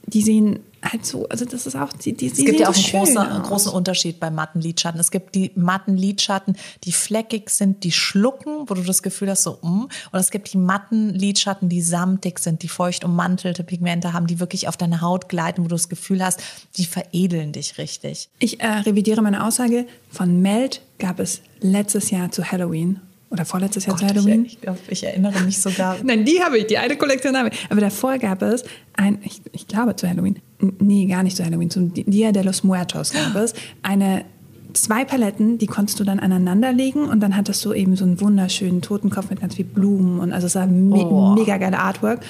[0.05, 2.83] die sehen halt so, also das ist auch, die, die, Es gibt ja auch einen
[2.83, 4.99] großen, großen Unterschied bei matten Lidschatten.
[4.99, 9.43] Es gibt die matten Lidschatten, die fleckig sind, die schlucken, wo du das Gefühl hast,
[9.43, 9.87] so, mm.
[10.11, 14.39] Und es gibt die matten Lidschatten, die samtig sind, die feucht ummantelte Pigmente haben, die
[14.39, 16.41] wirklich auf deine Haut gleiten, wo du das Gefühl hast,
[16.77, 18.29] die veredeln dich richtig.
[18.39, 19.85] Ich äh, revidiere meine Aussage.
[20.09, 24.45] Von Melt gab es letztes Jahr zu Halloween oder vorletztes Jahr Gott, zu Halloween.
[24.45, 25.97] Ich, ich, ich, erinnere mich sogar.
[26.03, 27.67] Nein, die habe ich, die eine Kollektion habe ich.
[27.69, 28.63] Aber davor gab es
[28.95, 30.39] ein, ich, ich glaube zu Halloween,
[30.79, 34.25] nee, gar nicht zu Halloween, zum Dia de los Muertos gab es eine
[34.73, 38.21] zwei Paletten, die konntest du dann aneinander legen und dann hattest du eben so einen
[38.21, 41.33] wunderschönen Totenkopf mit ganz viel Blumen und also es war me oh.
[41.33, 42.21] mega geile Artwork.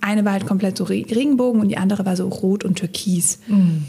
[0.00, 3.38] Eine war halt komplett so Regenbogen und die andere war so rot und türkis.
[3.48, 3.84] Mm.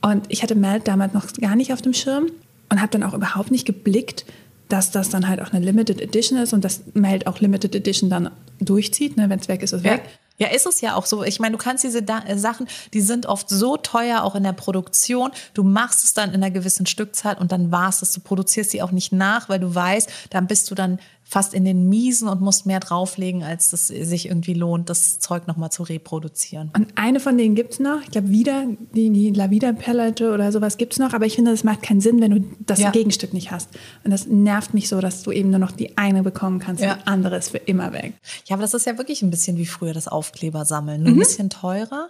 [0.00, 2.26] Und ich hatte Melt damals noch gar nicht auf dem Schirm
[2.70, 4.26] und habe dann auch überhaupt nicht geblickt,
[4.68, 8.10] dass das dann halt auch eine Limited Edition ist und dass Melt auch Limited Edition
[8.10, 9.28] dann durchzieht, ne?
[9.28, 9.92] wenn es weg ist, ist es ja.
[9.92, 10.02] weg.
[10.38, 11.22] Ja, ist es ja auch so.
[11.22, 14.42] Ich meine, du kannst diese da äh, Sachen, die sind oft so teuer, auch in
[14.42, 15.30] der Produktion.
[15.54, 18.12] Du machst es dann in einer gewissen Stückzahl und dann war es das.
[18.12, 21.64] Du produzierst sie auch nicht nach, weil du weißt, dann bist du dann fast in
[21.64, 25.82] den Miesen und musst mehr drauflegen, als es sich irgendwie lohnt, das Zeug nochmal zu
[25.82, 26.70] reproduzieren.
[26.72, 28.00] Und eine von denen gibt es noch.
[28.02, 31.14] Ich glaube, wieder die, die La Vida Palette oder sowas gibt es noch.
[31.14, 32.90] Aber ich finde, das macht keinen Sinn, wenn du das ja.
[32.90, 33.70] Gegenstück nicht hast.
[34.04, 36.84] Und das nervt mich so, dass du eben nur noch die eine bekommen kannst.
[36.84, 36.94] Ja.
[36.94, 38.14] Die andere ist für immer weg.
[38.44, 41.02] Ja, aber das ist ja wirklich ein bisschen wie früher das Aufkleber sammeln.
[41.02, 41.16] Nur mhm.
[41.16, 42.08] ein bisschen teurer.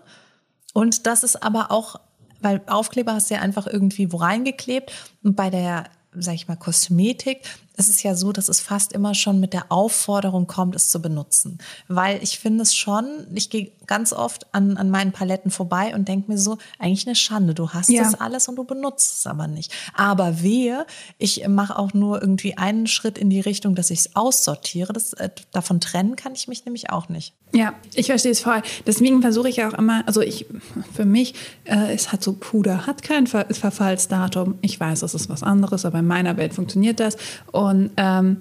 [0.74, 2.00] Und das ist aber auch
[2.42, 5.86] weil Aufkleber hast du ja einfach irgendwie wo reingeklebt und bei der
[6.18, 7.42] sag ich mal, Kosmetik,
[7.76, 11.00] es ist ja so, dass es fast immer schon mit der Aufforderung kommt, es zu
[11.00, 11.58] benutzen.
[11.88, 16.08] Weil ich finde es schon, ich gehe ganz oft an, an meinen Paletten vorbei und
[16.08, 18.02] denke mir so, eigentlich eine Schande, du hast ja.
[18.02, 19.72] das alles und du benutzt es aber nicht.
[19.94, 20.86] Aber wehe,
[21.18, 24.92] ich mache auch nur irgendwie einen Schritt in die Richtung, dass ich es aussortiere.
[24.92, 27.34] Das, äh, davon trennen kann ich mich nämlich auch nicht.
[27.52, 28.60] Ja, ich verstehe es voll.
[28.86, 30.46] Deswegen versuche ich auch immer, also ich,
[30.94, 31.34] für mich,
[31.64, 34.58] äh, es hat so Puder, hat kein Ver Verfallsdatum.
[34.62, 37.16] Ich weiß, das ist was anderes, aber in meiner Welt funktioniert das.
[37.52, 38.38] Und ähm,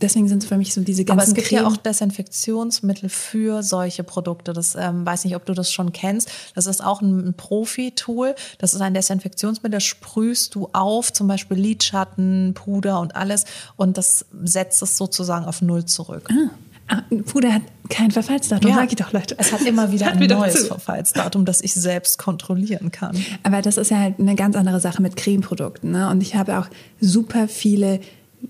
[0.00, 1.20] deswegen sind es für mich so diese ganzen.
[1.20, 1.62] Aber es gibt Creme.
[1.62, 4.52] ja auch Desinfektionsmittel für solche Produkte.
[4.52, 6.30] Das ähm, weiß nicht, ob du das schon kennst.
[6.54, 8.34] Das ist auch ein, Profi-Tool.
[8.58, 13.44] Das ist ein Desinfektionsmittel, das sprühst du auf, zum Beispiel Lidschatten, Puder und alles.
[13.76, 16.28] Und das setzt es sozusagen auf Null zurück.
[16.30, 16.50] Ah.
[16.88, 18.76] Ah, Puder hat kein Verfallsdatum, ja.
[18.76, 19.34] sag ich doch, Leute.
[19.38, 23.16] Es hat immer wieder ein neues Verfallsdatum, das ich selbst kontrollieren kann.
[23.42, 25.90] Aber das ist ja halt eine ganz andere Sache mit Cremeprodukten.
[25.90, 26.08] Ne?
[26.08, 26.68] Und ich habe auch
[27.00, 27.98] super viele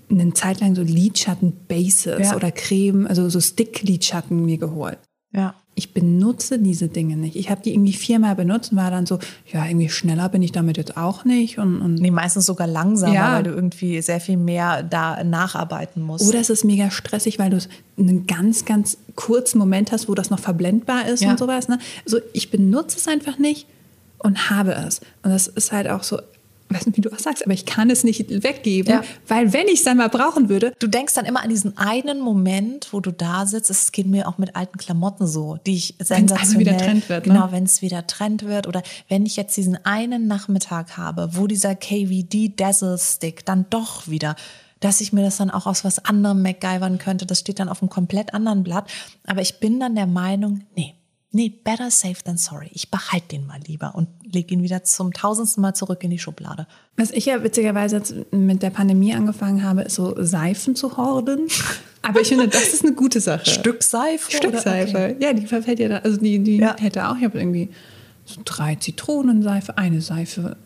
[0.09, 2.35] eine Zeit lang so Lidschatten-Bases ja.
[2.35, 4.99] oder Creme, also so Stick-Lidschatten mir geholt.
[5.33, 5.55] Ja.
[5.77, 7.35] ich benutze diese Dinge nicht.
[7.35, 9.19] Ich habe die irgendwie viermal benutzt und war dann so,
[9.53, 11.59] ja, irgendwie schneller bin ich damit jetzt auch nicht.
[11.59, 13.35] Und, und nee, meistens sogar langsamer, ja.
[13.35, 16.27] weil du irgendwie sehr viel mehr da nacharbeiten musst.
[16.27, 17.59] Oder es ist mega stressig, weil du
[17.99, 21.29] einen ganz, ganz kurzen Moment hast, wo das noch verblendbar ist ja.
[21.29, 21.67] und sowas.
[21.67, 21.77] Ne?
[22.05, 23.67] Also ich benutze es einfach nicht
[24.17, 25.01] und habe es.
[25.21, 26.17] Und das ist halt auch so,
[26.69, 29.01] weiß nicht, wie du auch sagst, aber ich kann es nicht weggeben, ja.
[29.27, 30.73] weil wenn ich es dann mal brauchen würde.
[30.79, 33.69] Du denkst dann immer an diesen einen Moment, wo du da sitzt.
[33.69, 36.59] Es geht mir auch mit alten Klamotten so, die ich sensationell.
[36.59, 37.25] wieder Trend wird.
[37.25, 37.33] Ne?
[37.33, 41.47] Genau, wenn es wieder Trend wird oder wenn ich jetzt diesen einen Nachmittag habe, wo
[41.47, 44.35] dieser KVD Dazzle Stick dann doch wieder
[44.79, 47.25] dass ich mir das dann auch aus was anderem MacGyvern könnte.
[47.25, 48.89] Das steht dann auf einem komplett anderen Blatt.
[49.25, 50.93] Aber ich bin dann der Meinung, nee,
[51.31, 52.69] nee, better safe than sorry.
[52.73, 56.19] Ich behalte den mal lieber und lege ihn wieder zum tausendsten Mal zurück in die
[56.19, 56.67] Schublade.
[56.95, 61.47] Was ich ja witzigerweise jetzt mit der Pandemie angefangen habe, ist so Seifen zu horden.
[62.01, 63.45] Aber ich finde, das ist eine gute Sache.
[63.45, 64.31] Stück Seife?
[64.31, 64.97] Stück Seife.
[64.97, 65.15] Okay.
[65.19, 65.97] Ja, die verfällt ja da.
[65.97, 66.75] Also die, die ja.
[66.77, 67.69] hätte auch, ich habe irgendwie
[68.25, 70.57] so drei Zitronenseife, eine Seife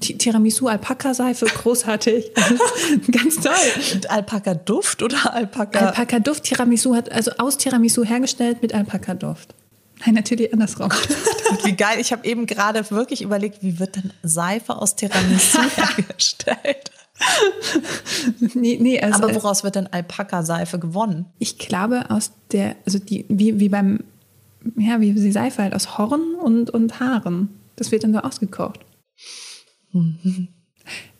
[0.00, 2.32] Tiramisu Alpaka-Seife, großartig.
[3.10, 3.52] Ganz toll.
[3.94, 5.86] Und Alpaka-Duft oder Alpaka?
[5.86, 6.44] Alpaka-Duft.
[6.44, 9.54] Tiramisu hat also aus Tiramisu hergestellt mit Alpaka-Duft.
[10.04, 10.90] Nein, natürlich andersrum.
[11.64, 11.98] wie geil.
[12.00, 16.90] Ich habe eben gerade wirklich überlegt, wie wird denn Seife aus Tiramisu hergestellt?
[18.54, 21.26] nee, nee, also, Aber woraus wird denn Alpaka-Seife gewonnen?
[21.38, 24.04] Ich glaube aus der, also die, wie, wie beim,
[24.76, 27.48] ja, wie die Seife halt aus Horn und, und Haaren.
[27.76, 28.80] Das wird dann so ausgekocht.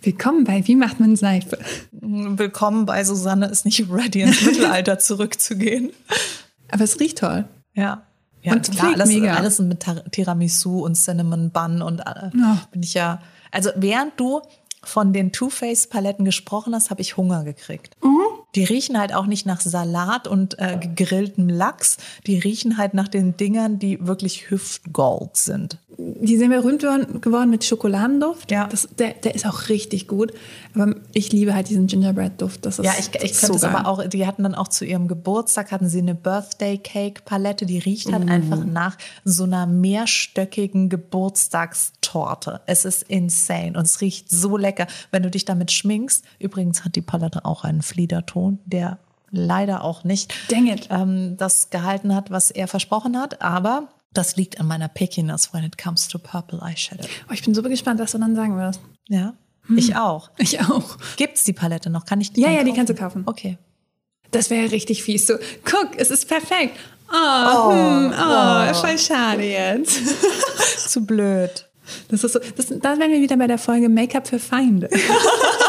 [0.03, 1.59] Willkommen bei Wie macht man Seife?
[1.93, 5.91] Willkommen bei Susanne ist nicht ready ins Mittelalter zurückzugehen.
[6.71, 7.47] Aber es riecht toll.
[7.75, 8.07] Ja.
[8.43, 9.35] Ja, und klar, alles, mega.
[9.35, 12.59] alles mit Tiramisu und Cinnamon Bun und äh, ja.
[12.71, 13.21] bin ich ja.
[13.51, 14.43] Also während du
[14.85, 17.97] von den Too Faced Paletten gesprochen hast, habe ich Hunger gekriegt.
[18.03, 18.18] Mhm.
[18.55, 21.99] Die riechen halt auch nicht nach Salat und äh, gegrilltem Lachs.
[22.27, 26.81] Die riechen halt nach den Dingern, die wirklich Hüftgold sind die sind berühmt
[27.23, 28.53] geworden mit Schokoladenduft.
[28.53, 28.69] Ja.
[28.69, 30.33] Das, der, der ist auch richtig gut.
[30.75, 32.65] Aber ich liebe halt diesen Gingerbread-Duft.
[32.65, 34.85] Das ist, ja, ich, ich könnte so es aber auch, die hatten dann auch zu
[34.85, 38.29] ihrem Geburtstag, hatten sie eine Birthday-Cake-Palette, die riecht halt mm.
[38.29, 42.61] einfach nach so einer mehrstöckigen Geburtstagstorte.
[42.67, 46.25] Es ist insane und es riecht so lecker, wenn du dich damit schminkst.
[46.39, 48.99] Übrigens hat die Palette auch einen Fliederton, der
[49.31, 50.33] leider auch nicht
[50.91, 53.43] ähm, das gehalten hat, was er versprochen hat.
[53.43, 57.07] Aber das liegt an meiner Pickiness when it comes to purple eyeshadow.
[57.29, 58.81] Oh, ich bin super gespannt, was du dann sagen wirst.
[59.09, 59.35] Ja,
[59.67, 59.79] hm.
[59.79, 60.31] ich auch.
[60.39, 60.97] Ich auch.
[61.17, 62.07] Gibt's die Palette noch?
[62.07, 62.67] Kann ich die Ja, ja, kaufen?
[62.67, 63.23] die kannst du kaufen.
[63.27, 63.59] Okay.
[64.31, 65.27] Das wäre richtig fies.
[65.27, 65.35] So,
[65.65, 66.77] guck, es ist perfekt.
[67.11, 68.75] Oh, oh, hm, oh, oh.
[68.75, 70.01] voll schade jetzt.
[70.91, 71.67] Zu blöd.
[72.11, 74.91] Das ist so, das, da wären wir wieder bei der Folge Make-up für Feinde.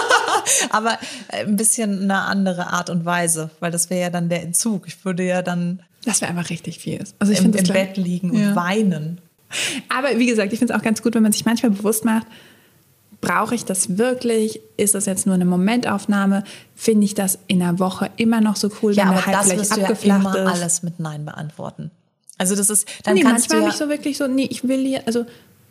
[0.70, 0.98] Aber
[1.30, 4.88] äh, ein bisschen eine andere Art und Weise, weil das wäre ja dann der Entzug.
[4.88, 7.04] Ich würde ja dann das wäre einfach richtig viel.
[7.20, 8.56] Also ich im, im Bett liegen und ja.
[8.56, 9.20] weinen.
[9.90, 12.28] Aber wie gesagt, ich finde es auch ganz gut, wenn man sich manchmal bewusst macht,
[13.22, 14.62] brauche ich das wirklich?
[14.78, 16.44] Ist das jetzt nur eine Momentaufnahme?
[16.76, 19.48] Finde ich das in einer Woche immer noch so cool, ja, wenn aber halt das
[19.48, 20.62] vielleicht abgeflacht ja immer ist?
[20.62, 21.92] alles mit Nein beantworten.
[22.38, 24.48] Also das ist, dann nee, kannst manchmal du ja habe ich so wirklich so, nee,
[24.50, 25.26] ich will hier, also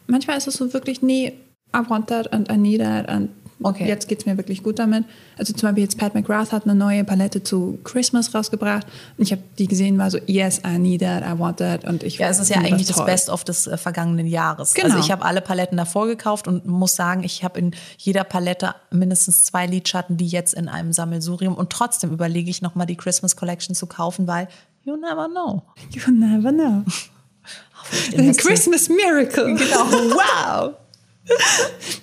[0.06, 1.32] manchmal ist es so wirklich, nee,
[1.74, 3.88] I want that and I need that and Okay.
[3.88, 5.04] Jetzt geht es mir wirklich gut damit.
[5.36, 8.86] Also zum Beispiel jetzt Pat McGrath hat eine neue Palette zu Christmas rausgebracht.
[9.16, 11.84] Und ich habe die gesehen, war so, yes, I need that, I want that.
[11.84, 14.74] Und ich ja, es ist ja eigentlich das, das Best-of des äh, vergangenen Jahres.
[14.74, 14.88] Genau.
[14.88, 18.74] Also ich habe alle Paletten davor gekauft und muss sagen, ich habe in jeder Palette
[18.90, 21.54] mindestens zwei Lidschatten, die jetzt in einem Sammelsurium.
[21.54, 24.46] Und trotzdem überlege ich nochmal die Christmas Collection zu kaufen, weil
[24.84, 25.62] you never know.
[25.90, 26.84] You never know.
[28.36, 29.54] Christmas Miracle.
[29.54, 30.74] Genau, wow.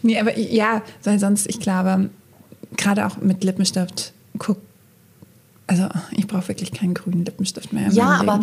[0.01, 2.09] Nee, aber ja, weil sonst, ich glaube,
[2.77, 4.57] gerade auch mit Lippenstift, guck,
[5.67, 7.89] also ich brauche wirklich keinen grünen Lippenstift mehr.
[7.89, 8.41] Ja, aber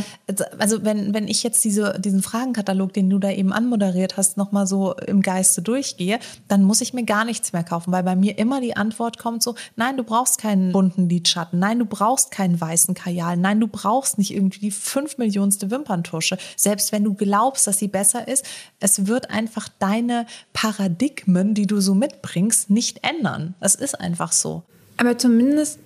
[0.58, 4.66] also wenn, wenn ich jetzt diese, diesen Fragenkatalog, den du da eben anmoderiert hast, nochmal
[4.66, 8.38] so im Geiste durchgehe, dann muss ich mir gar nichts mehr kaufen, weil bei mir
[8.38, 12.60] immer die Antwort kommt so, nein, du brauchst keinen bunten Lidschatten, nein, du brauchst keinen
[12.60, 16.38] weißen Kajal, nein, du brauchst nicht irgendwie die fünf Millionste Wimperntusche.
[16.56, 18.44] Selbst wenn du glaubst, dass sie besser ist,
[18.80, 23.54] es wird einfach deine Paradigmen, die du so mitbringst, nicht ändern.
[23.60, 24.64] Es ist einfach so.
[24.96, 25.78] Aber zumindest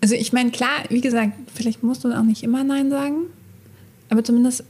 [0.00, 3.26] also ich meine, klar, wie gesagt, vielleicht musst du auch nicht immer Nein sagen,
[4.08, 4.64] aber zumindest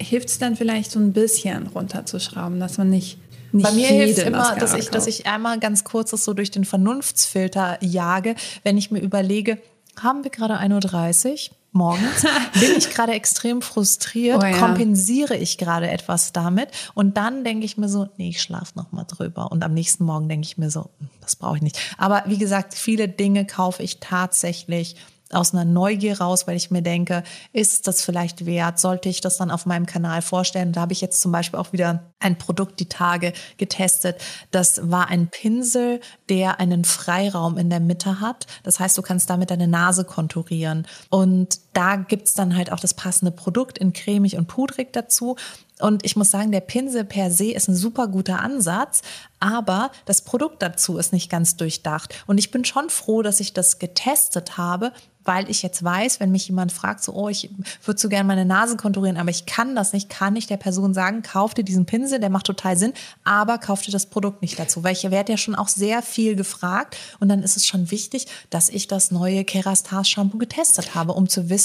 [0.00, 3.18] hilft es dann vielleicht so ein bisschen runterzuschrauben, dass man nicht
[3.52, 6.32] nicht Bei mir hilft es immer, dass ich, dass ich einmal ganz kurz das so
[6.32, 9.58] durch den Vernunftsfilter jage, wenn ich mir überlege,
[10.00, 11.56] haben wir gerade 1.30 Uhr?
[11.72, 12.22] Morgens,
[12.60, 14.58] bin ich gerade extrem frustriert, oh ja.
[14.58, 18.92] kompensiere ich gerade etwas damit und dann denke ich mir so, nee, ich schlafe noch
[18.92, 21.78] mal drüber und am nächsten Morgen denke ich mir so, hm, das brauche ich nicht.
[21.98, 24.96] Aber wie gesagt, viele Dinge kaufe ich tatsächlich
[25.32, 28.78] aus einer Neugier raus, weil ich mir denke, ist das vielleicht wert?
[28.78, 30.72] Sollte ich das dann auf meinem Kanal vorstellen?
[30.72, 34.20] Da habe ich jetzt zum Beispiel auch wieder ein Produkt die Tage getestet.
[34.50, 38.46] Das war ein Pinsel, der einen Freiraum in der Mitte hat.
[38.62, 40.86] Das heißt, du kannst damit deine Nase konturieren.
[41.08, 45.36] Und da gibt's dann halt auch das passende Produkt in cremig und pudrig dazu.
[45.80, 49.02] Und ich muss sagen, der Pinsel per se ist ein super guter Ansatz,
[49.40, 52.14] aber das Produkt dazu ist nicht ganz durchdacht.
[52.26, 54.92] Und ich bin schon froh, dass ich das getestet habe,
[55.24, 57.50] weil ich jetzt weiß, wenn mich jemand fragt, so, oh, ich
[57.84, 60.94] würde so gerne meine Nase konturieren, aber ich kann das nicht, kann ich der Person
[60.94, 62.92] sagen, kauf dir diesen Pinsel, der macht total Sinn,
[63.24, 66.36] aber kauf dir das Produkt nicht dazu, weil ich werde ja schon auch sehr viel
[66.36, 71.12] gefragt und dann ist es schon wichtig, dass ich das neue Kerastase Shampoo getestet habe,
[71.12, 71.61] um zu wissen,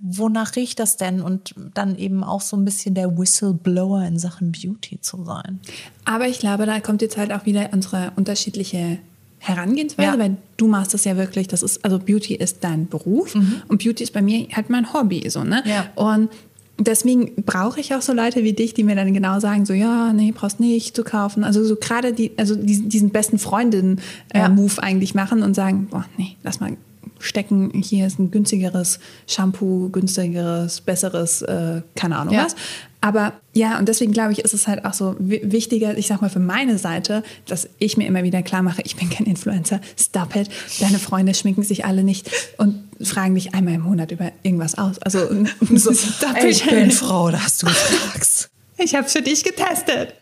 [0.00, 4.50] wonach riecht das denn und dann eben auch so ein bisschen der Whistleblower in Sachen
[4.50, 5.60] Beauty zu sein.
[6.04, 8.98] Aber ich glaube, da kommt jetzt halt auch wieder unsere unterschiedliche
[9.38, 10.18] Herangehensweise, ja.
[10.18, 13.62] weil du machst das ja wirklich, das ist, also Beauty ist dein Beruf mhm.
[13.68, 15.62] und Beauty ist bei mir halt mein Hobby, so, ne?
[15.66, 15.86] Ja.
[15.94, 16.30] Und
[16.78, 20.12] deswegen brauche ich auch so Leute wie dich, die mir dann genau sagen, so, ja,
[20.12, 21.44] nee, brauchst nicht zu kaufen.
[21.44, 26.04] Also so gerade die, also diesen, diesen besten Freundinnen-Move äh, eigentlich machen und sagen, boah,
[26.16, 26.76] nee, lass mal
[27.20, 32.44] stecken, hier ist ein günstigeres Shampoo, günstigeres, besseres, äh, keine Ahnung ja.
[32.44, 32.56] was.
[33.02, 36.28] Aber ja, und deswegen glaube ich, ist es halt auch so wichtiger, ich sag mal
[36.28, 40.36] für meine Seite, dass ich mir immer wieder klar mache, ich bin kein Influencer, stop
[40.36, 40.50] it.
[40.80, 44.98] Deine Freunde schminken sich alle nicht und fragen dich einmal im Monat über irgendwas aus.
[44.98, 45.20] Also
[45.74, 45.92] so,
[46.34, 48.50] Ey, ich bin Frau, da hast du gefragt.
[48.82, 50.14] Ich habe es für dich getestet.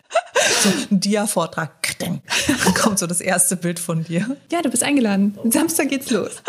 [0.63, 1.97] So ein Dia-Vortrag.
[1.99, 2.21] Dann
[2.73, 4.35] kommt so das erste Bild von dir.
[4.51, 5.37] Ja, du bist eingeladen.
[5.45, 6.41] Samstag geht's los.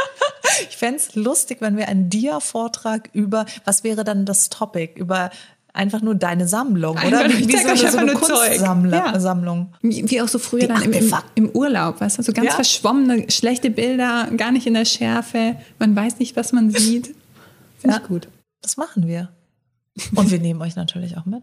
[0.68, 4.98] Ich fände es lustig, wenn wir einen Dia-Vortrag über, was wäre dann das Topic?
[4.98, 5.30] Über
[5.72, 7.28] einfach nur deine Sammlung, oder?
[7.28, 8.92] Wie, wie so eine, so eine Kunstsammlung.
[8.92, 9.78] Ja.
[9.82, 12.22] Wie, wie, auch so früher Die dann im, im, im, Urlaub, weißt du?
[12.22, 12.54] So ganz ja.
[12.54, 15.56] verschwommene, schlechte Bilder, gar nicht in der Schärfe.
[15.78, 17.14] Man weiß nicht, was man sieht.
[17.78, 18.02] Finde ja.
[18.02, 18.28] ich gut.
[18.62, 19.28] Das machen wir.
[20.14, 21.42] Und wir nehmen euch natürlich auch mit.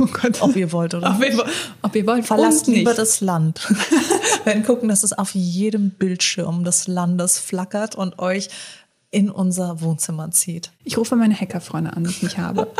[0.00, 0.42] Oh Gott.
[0.42, 1.34] Ob ihr wollt oder ob nicht.
[1.34, 1.46] Ihr,
[1.82, 3.68] ob ihr wollt, verlasst lieber das Land.
[3.70, 8.48] wir werden gucken, dass es auf jedem Bildschirm des Landes flackert und euch
[9.10, 10.72] in unser Wohnzimmer zieht.
[10.84, 12.70] Ich rufe meine Hackerfreunde an, die ich nicht habe.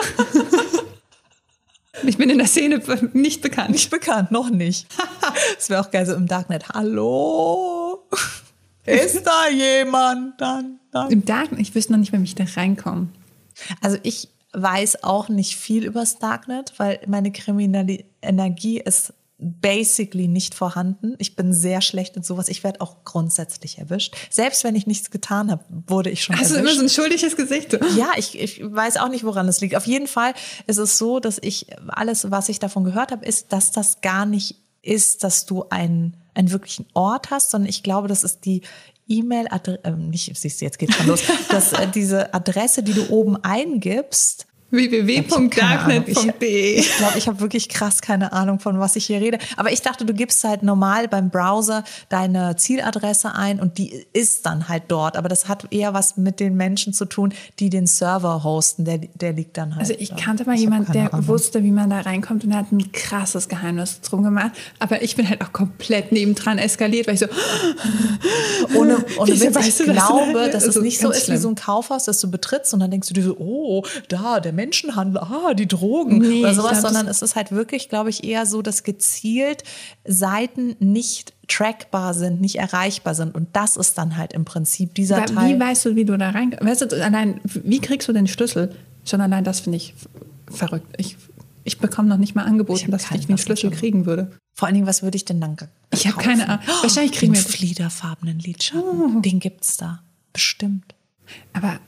[2.06, 2.82] ich bin in der Szene
[3.14, 3.70] nicht bekannt.
[3.70, 4.86] Nicht bekannt, noch nicht.
[5.56, 6.70] Das wäre auch geil so im Darknet.
[6.70, 8.08] Hallo?
[8.86, 10.40] Ist da jemand?
[10.40, 11.10] Dann, dann.
[11.10, 11.60] Im Darknet?
[11.60, 13.08] Ich wüsste noch nicht, wenn ich da reinkomme.
[13.82, 20.26] Also ich weiß auch nicht viel über das Darknet, weil meine kriminelle Energie ist basically
[20.26, 21.14] nicht vorhanden.
[21.18, 22.48] Ich bin sehr schlecht in sowas.
[22.48, 24.16] Ich werde auch grundsätzlich erwischt.
[24.30, 26.66] Selbst wenn ich nichts getan habe, wurde ich schon Hast erwischt.
[26.66, 27.78] Hast du immer so ein schuldiges Gesicht?
[27.96, 29.76] Ja, ich, ich weiß auch nicht, woran es liegt.
[29.76, 30.34] Auf jeden Fall
[30.66, 34.26] ist es so, dass ich alles, was ich davon gehört habe, ist, dass das gar
[34.26, 38.62] nicht ist, dass du einen, einen wirklichen Ort hast, sondern ich glaube, das ist die
[39.08, 43.08] E-Mail-Adresse, äh, nicht, siehst du, jetzt geht's schon los, dass äh, diese Adresse, die du
[43.10, 46.78] oben eingibst, www.darknet.de.
[46.78, 49.38] Ich glaube, ich habe wirklich krass keine Ahnung, von was ich hier rede.
[49.56, 54.44] Aber ich dachte, du gibst halt normal beim Browser deine Zieladresse ein und die ist
[54.44, 55.16] dann halt dort.
[55.16, 58.84] Aber das hat eher was mit den Menschen zu tun, die den Server hosten.
[58.84, 59.80] Der, der liegt dann halt.
[59.80, 61.28] Also ich kannte mal jemanden, der Ahnung.
[61.28, 64.52] wusste, wie man da reinkommt und er hat ein krasses Geheimnis drum gemacht.
[64.78, 67.26] Aber ich bin halt auch komplett nebendran eskaliert, weil ich so
[68.74, 70.52] ohne, ohne Witz, ich glaube, das?
[70.52, 71.36] dass also es nicht so ist schlimm.
[71.36, 74.40] wie so ein Kaufhaus, das du betrittst und dann denkst du dir so, oh, da,
[74.40, 78.10] der Menschenhandel, ah, die Drogen nee, oder sowas, glaub, sondern es ist halt wirklich, glaube
[78.10, 79.62] ich, eher so, dass gezielt
[80.04, 83.36] Seiten nicht trackbar sind, nicht erreichbar sind.
[83.36, 85.54] Und das ist dann halt im Prinzip dieser Aber Teil.
[85.54, 88.74] Wie weißt du, wie du da rein, weißt du, allein, wie kriegst du den Schlüssel?
[89.04, 89.94] Schon allein das finde ich
[90.50, 90.92] verrückt.
[90.98, 91.16] Ich,
[91.62, 94.32] ich bekomme noch nicht mal angeboten, ich dass ich den Schlüssel kriegen würde.
[94.54, 95.56] Vor allen Dingen, was würde ich denn dann
[95.92, 96.64] Ich habe keine Ahnung.
[96.82, 99.16] Wahrscheinlich kriegen wir fliederfarbenen Lidschatten.
[99.16, 99.20] Oh.
[99.20, 100.02] Den gibt's da.
[100.32, 100.96] Bestimmt.
[101.52, 101.78] Aber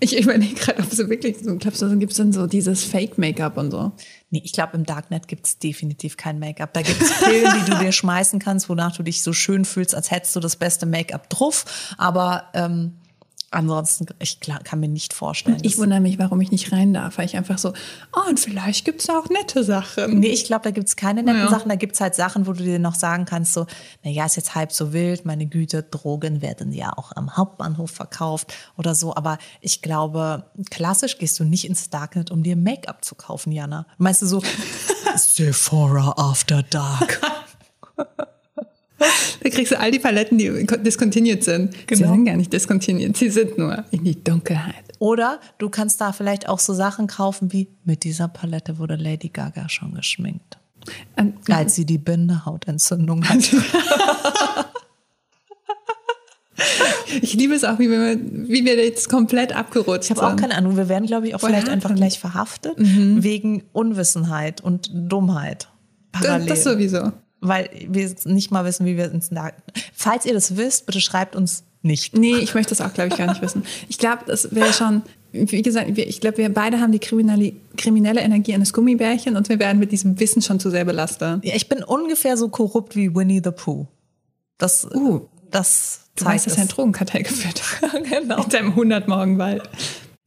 [0.00, 3.56] ich überlege gerade, ob es wirklich so, glaubst du, gibt es denn so dieses Fake-Make-up
[3.56, 3.92] und so?
[4.30, 6.72] Nee, ich glaube, im Darknet gibt es definitiv kein Make-up.
[6.72, 9.94] Da gibt es Pillen, die du dir schmeißen kannst, wonach du dich so schön fühlst,
[9.94, 11.94] als hättest du das beste Make-up drauf.
[11.98, 12.94] Aber ähm,
[13.50, 15.58] Ansonsten, ich kann mir nicht vorstellen.
[15.62, 17.72] Ich wundere mich, warum ich nicht rein darf, weil ich einfach so,
[18.12, 20.20] oh, und vielleicht gibt es auch nette Sachen.
[20.20, 21.48] Nee, ich glaube, da gibt es keine netten ja.
[21.48, 21.70] Sachen.
[21.70, 23.66] Da gibt es halt Sachen, wo du dir noch sagen kannst, so,
[24.04, 28.52] naja, ist jetzt halb so wild, meine Güte, Drogen werden ja auch am Hauptbahnhof verkauft
[28.76, 29.16] oder so.
[29.16, 33.86] Aber ich glaube, klassisch gehst du nicht ins Darknet, um dir Make-up zu kaufen, Jana.
[33.96, 34.42] Meinst du so,
[35.16, 37.20] Sephora After Dark?
[39.40, 41.72] Da kriegst du all die Paletten, die discontinued sind.
[41.86, 42.08] Genau.
[42.08, 44.84] Sie sind gar nicht discontinued, sie sind nur in die Dunkelheit.
[44.98, 49.28] Oder du kannst da vielleicht auch so Sachen kaufen wie mit dieser Palette wurde Lady
[49.28, 50.58] Gaga schon geschminkt.
[51.16, 53.62] Ähm, als sie die Bindehautentzündung hatte.
[57.22, 60.56] Ich liebe es auch, wie wir, wie wir jetzt komplett abgerutscht Ich habe auch keine
[60.56, 60.76] Ahnung.
[60.76, 65.68] Wir werden, glaube ich, auch Woher vielleicht einfach gleich verhaftet wegen Unwissenheit und Dummheit.
[66.12, 66.48] Das, Parallel.
[66.48, 67.12] das sowieso.
[67.40, 69.52] Weil wir nicht mal wissen, wie wir ins Na
[69.94, 72.16] Falls ihr das wisst, bitte schreibt uns nicht.
[72.16, 73.62] Nee, ich möchte das auch, glaube ich, gar nicht wissen.
[73.88, 77.52] Ich glaube, das wäre schon, wie gesagt, wir, ich glaube, wir beide haben die kriminelle,
[77.76, 81.44] kriminelle Energie eines Gummibärchen und wir werden mit diesem Wissen schon zu sehr belastet.
[81.44, 83.86] Ja, ich bin ungefähr so korrupt wie Winnie the Pooh.
[84.58, 86.68] Das, Uh, das Du weißt, dass er ein.
[86.68, 88.04] Drogenkartell geführt hat.
[88.04, 88.42] genau.
[88.42, 89.62] In seinem 100-Morgenwald.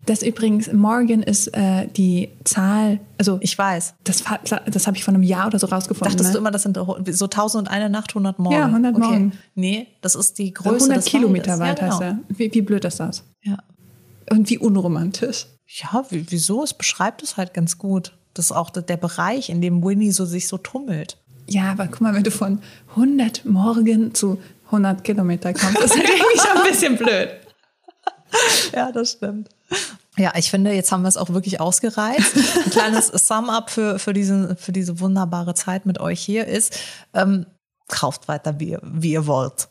[0.06, 3.94] Das übrigens, Morgan ist äh, die Zahl, also Ich weiß.
[4.04, 4.24] das,
[4.66, 6.12] das habe ich vor einem Jahr oder so rausgefunden.
[6.12, 6.34] Dachtest ne?
[6.34, 8.56] du immer, das sind so 1000 und eine Nacht, 100 Morgen?
[8.56, 9.06] Ja, 100 okay.
[9.06, 9.32] Morgen.
[9.54, 12.12] Nee, das ist die Größe 100 des Kilometer weit ja, heißt genau.
[12.12, 12.20] er.
[12.30, 13.24] Wie, wie blöd ist das?
[13.44, 13.58] Ja.
[14.32, 15.46] Und wie unromantisch.
[15.68, 16.64] Ja, wie- wieso?
[16.64, 18.14] Es beschreibt es halt ganz gut.
[18.34, 21.18] Das ist auch der Bereich, in dem Winnie so sich so tummelt.
[21.48, 22.60] Ja, aber guck mal, wenn du von
[22.96, 27.30] 100 Morgen zu 100 Kilometer kommst, ist halt irgendwie schon ein bisschen blöd.
[28.74, 29.50] Ja, das stimmt.
[30.18, 32.36] Ja, ich finde, jetzt haben wir es auch wirklich ausgereizt.
[32.66, 36.78] Ein kleines Sum-up für, für, diesen, für diese wunderbare Zeit mit euch hier ist,
[37.14, 37.46] ähm,
[37.88, 39.68] kauft weiter, wie, ihr- wie ihr wollt.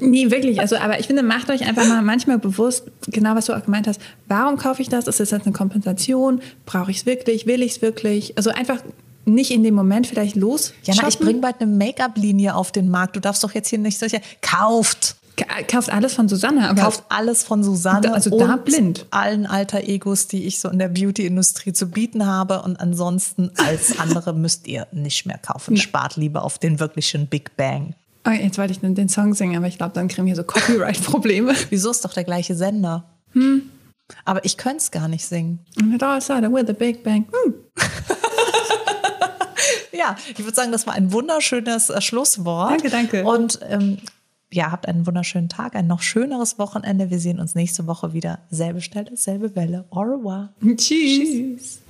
[0.00, 0.60] Nee, wirklich.
[0.60, 3.86] Also, aber ich finde, macht euch einfach mal manchmal bewusst, genau was du auch gemeint
[3.86, 4.00] hast.
[4.26, 5.06] Warum kaufe ich das?
[5.06, 6.40] Ist das jetzt eine Kompensation?
[6.66, 7.46] Brauche ich es wirklich?
[7.46, 8.36] Will ich es wirklich?
[8.36, 8.78] Also einfach
[9.24, 10.72] nicht in dem Moment vielleicht los.
[10.84, 11.26] Jana, ich shoppen.
[11.26, 13.14] bringe bald eine Make-up-Linie auf den Markt.
[13.16, 14.20] Du darfst doch jetzt hier nicht solche.
[14.40, 15.16] Kauft!
[15.38, 18.12] Ka- Kauft alles von Susanne, aber Kauft alles von Susanne.
[18.12, 19.06] Also da und blind.
[19.10, 22.62] allen alter Egos, die ich so in der Beauty-Industrie zu bieten habe.
[22.62, 25.76] Und ansonsten als andere müsst ihr nicht mehr kaufen.
[25.76, 27.94] Spart lieber auf den wirklichen Big Bang.
[28.26, 31.54] Oh, jetzt wollte ich den, Song singen, aber ich glaube, dann kriegen wir so Copyright-Probleme.
[31.70, 33.04] Wieso ist doch der gleiche Sender?
[33.32, 33.62] Hm.
[34.24, 35.60] Aber ich könnte es gar nicht singen.
[35.80, 37.26] And it all started with a big bang.
[37.44, 37.54] Hm.
[39.92, 42.70] Ja, ich würde sagen, das war ein wunderschönes äh, Schlusswort.
[42.70, 43.24] Danke, danke.
[43.24, 43.98] Und ähm,
[44.50, 47.10] ja, habt einen wunderschönen Tag, ein noch schöneres Wochenende.
[47.10, 48.40] Wir sehen uns nächste Woche wieder.
[48.50, 49.84] Selbe Stelle, selbe Welle.
[49.90, 50.54] Au revoir.
[50.76, 51.82] Tschüss.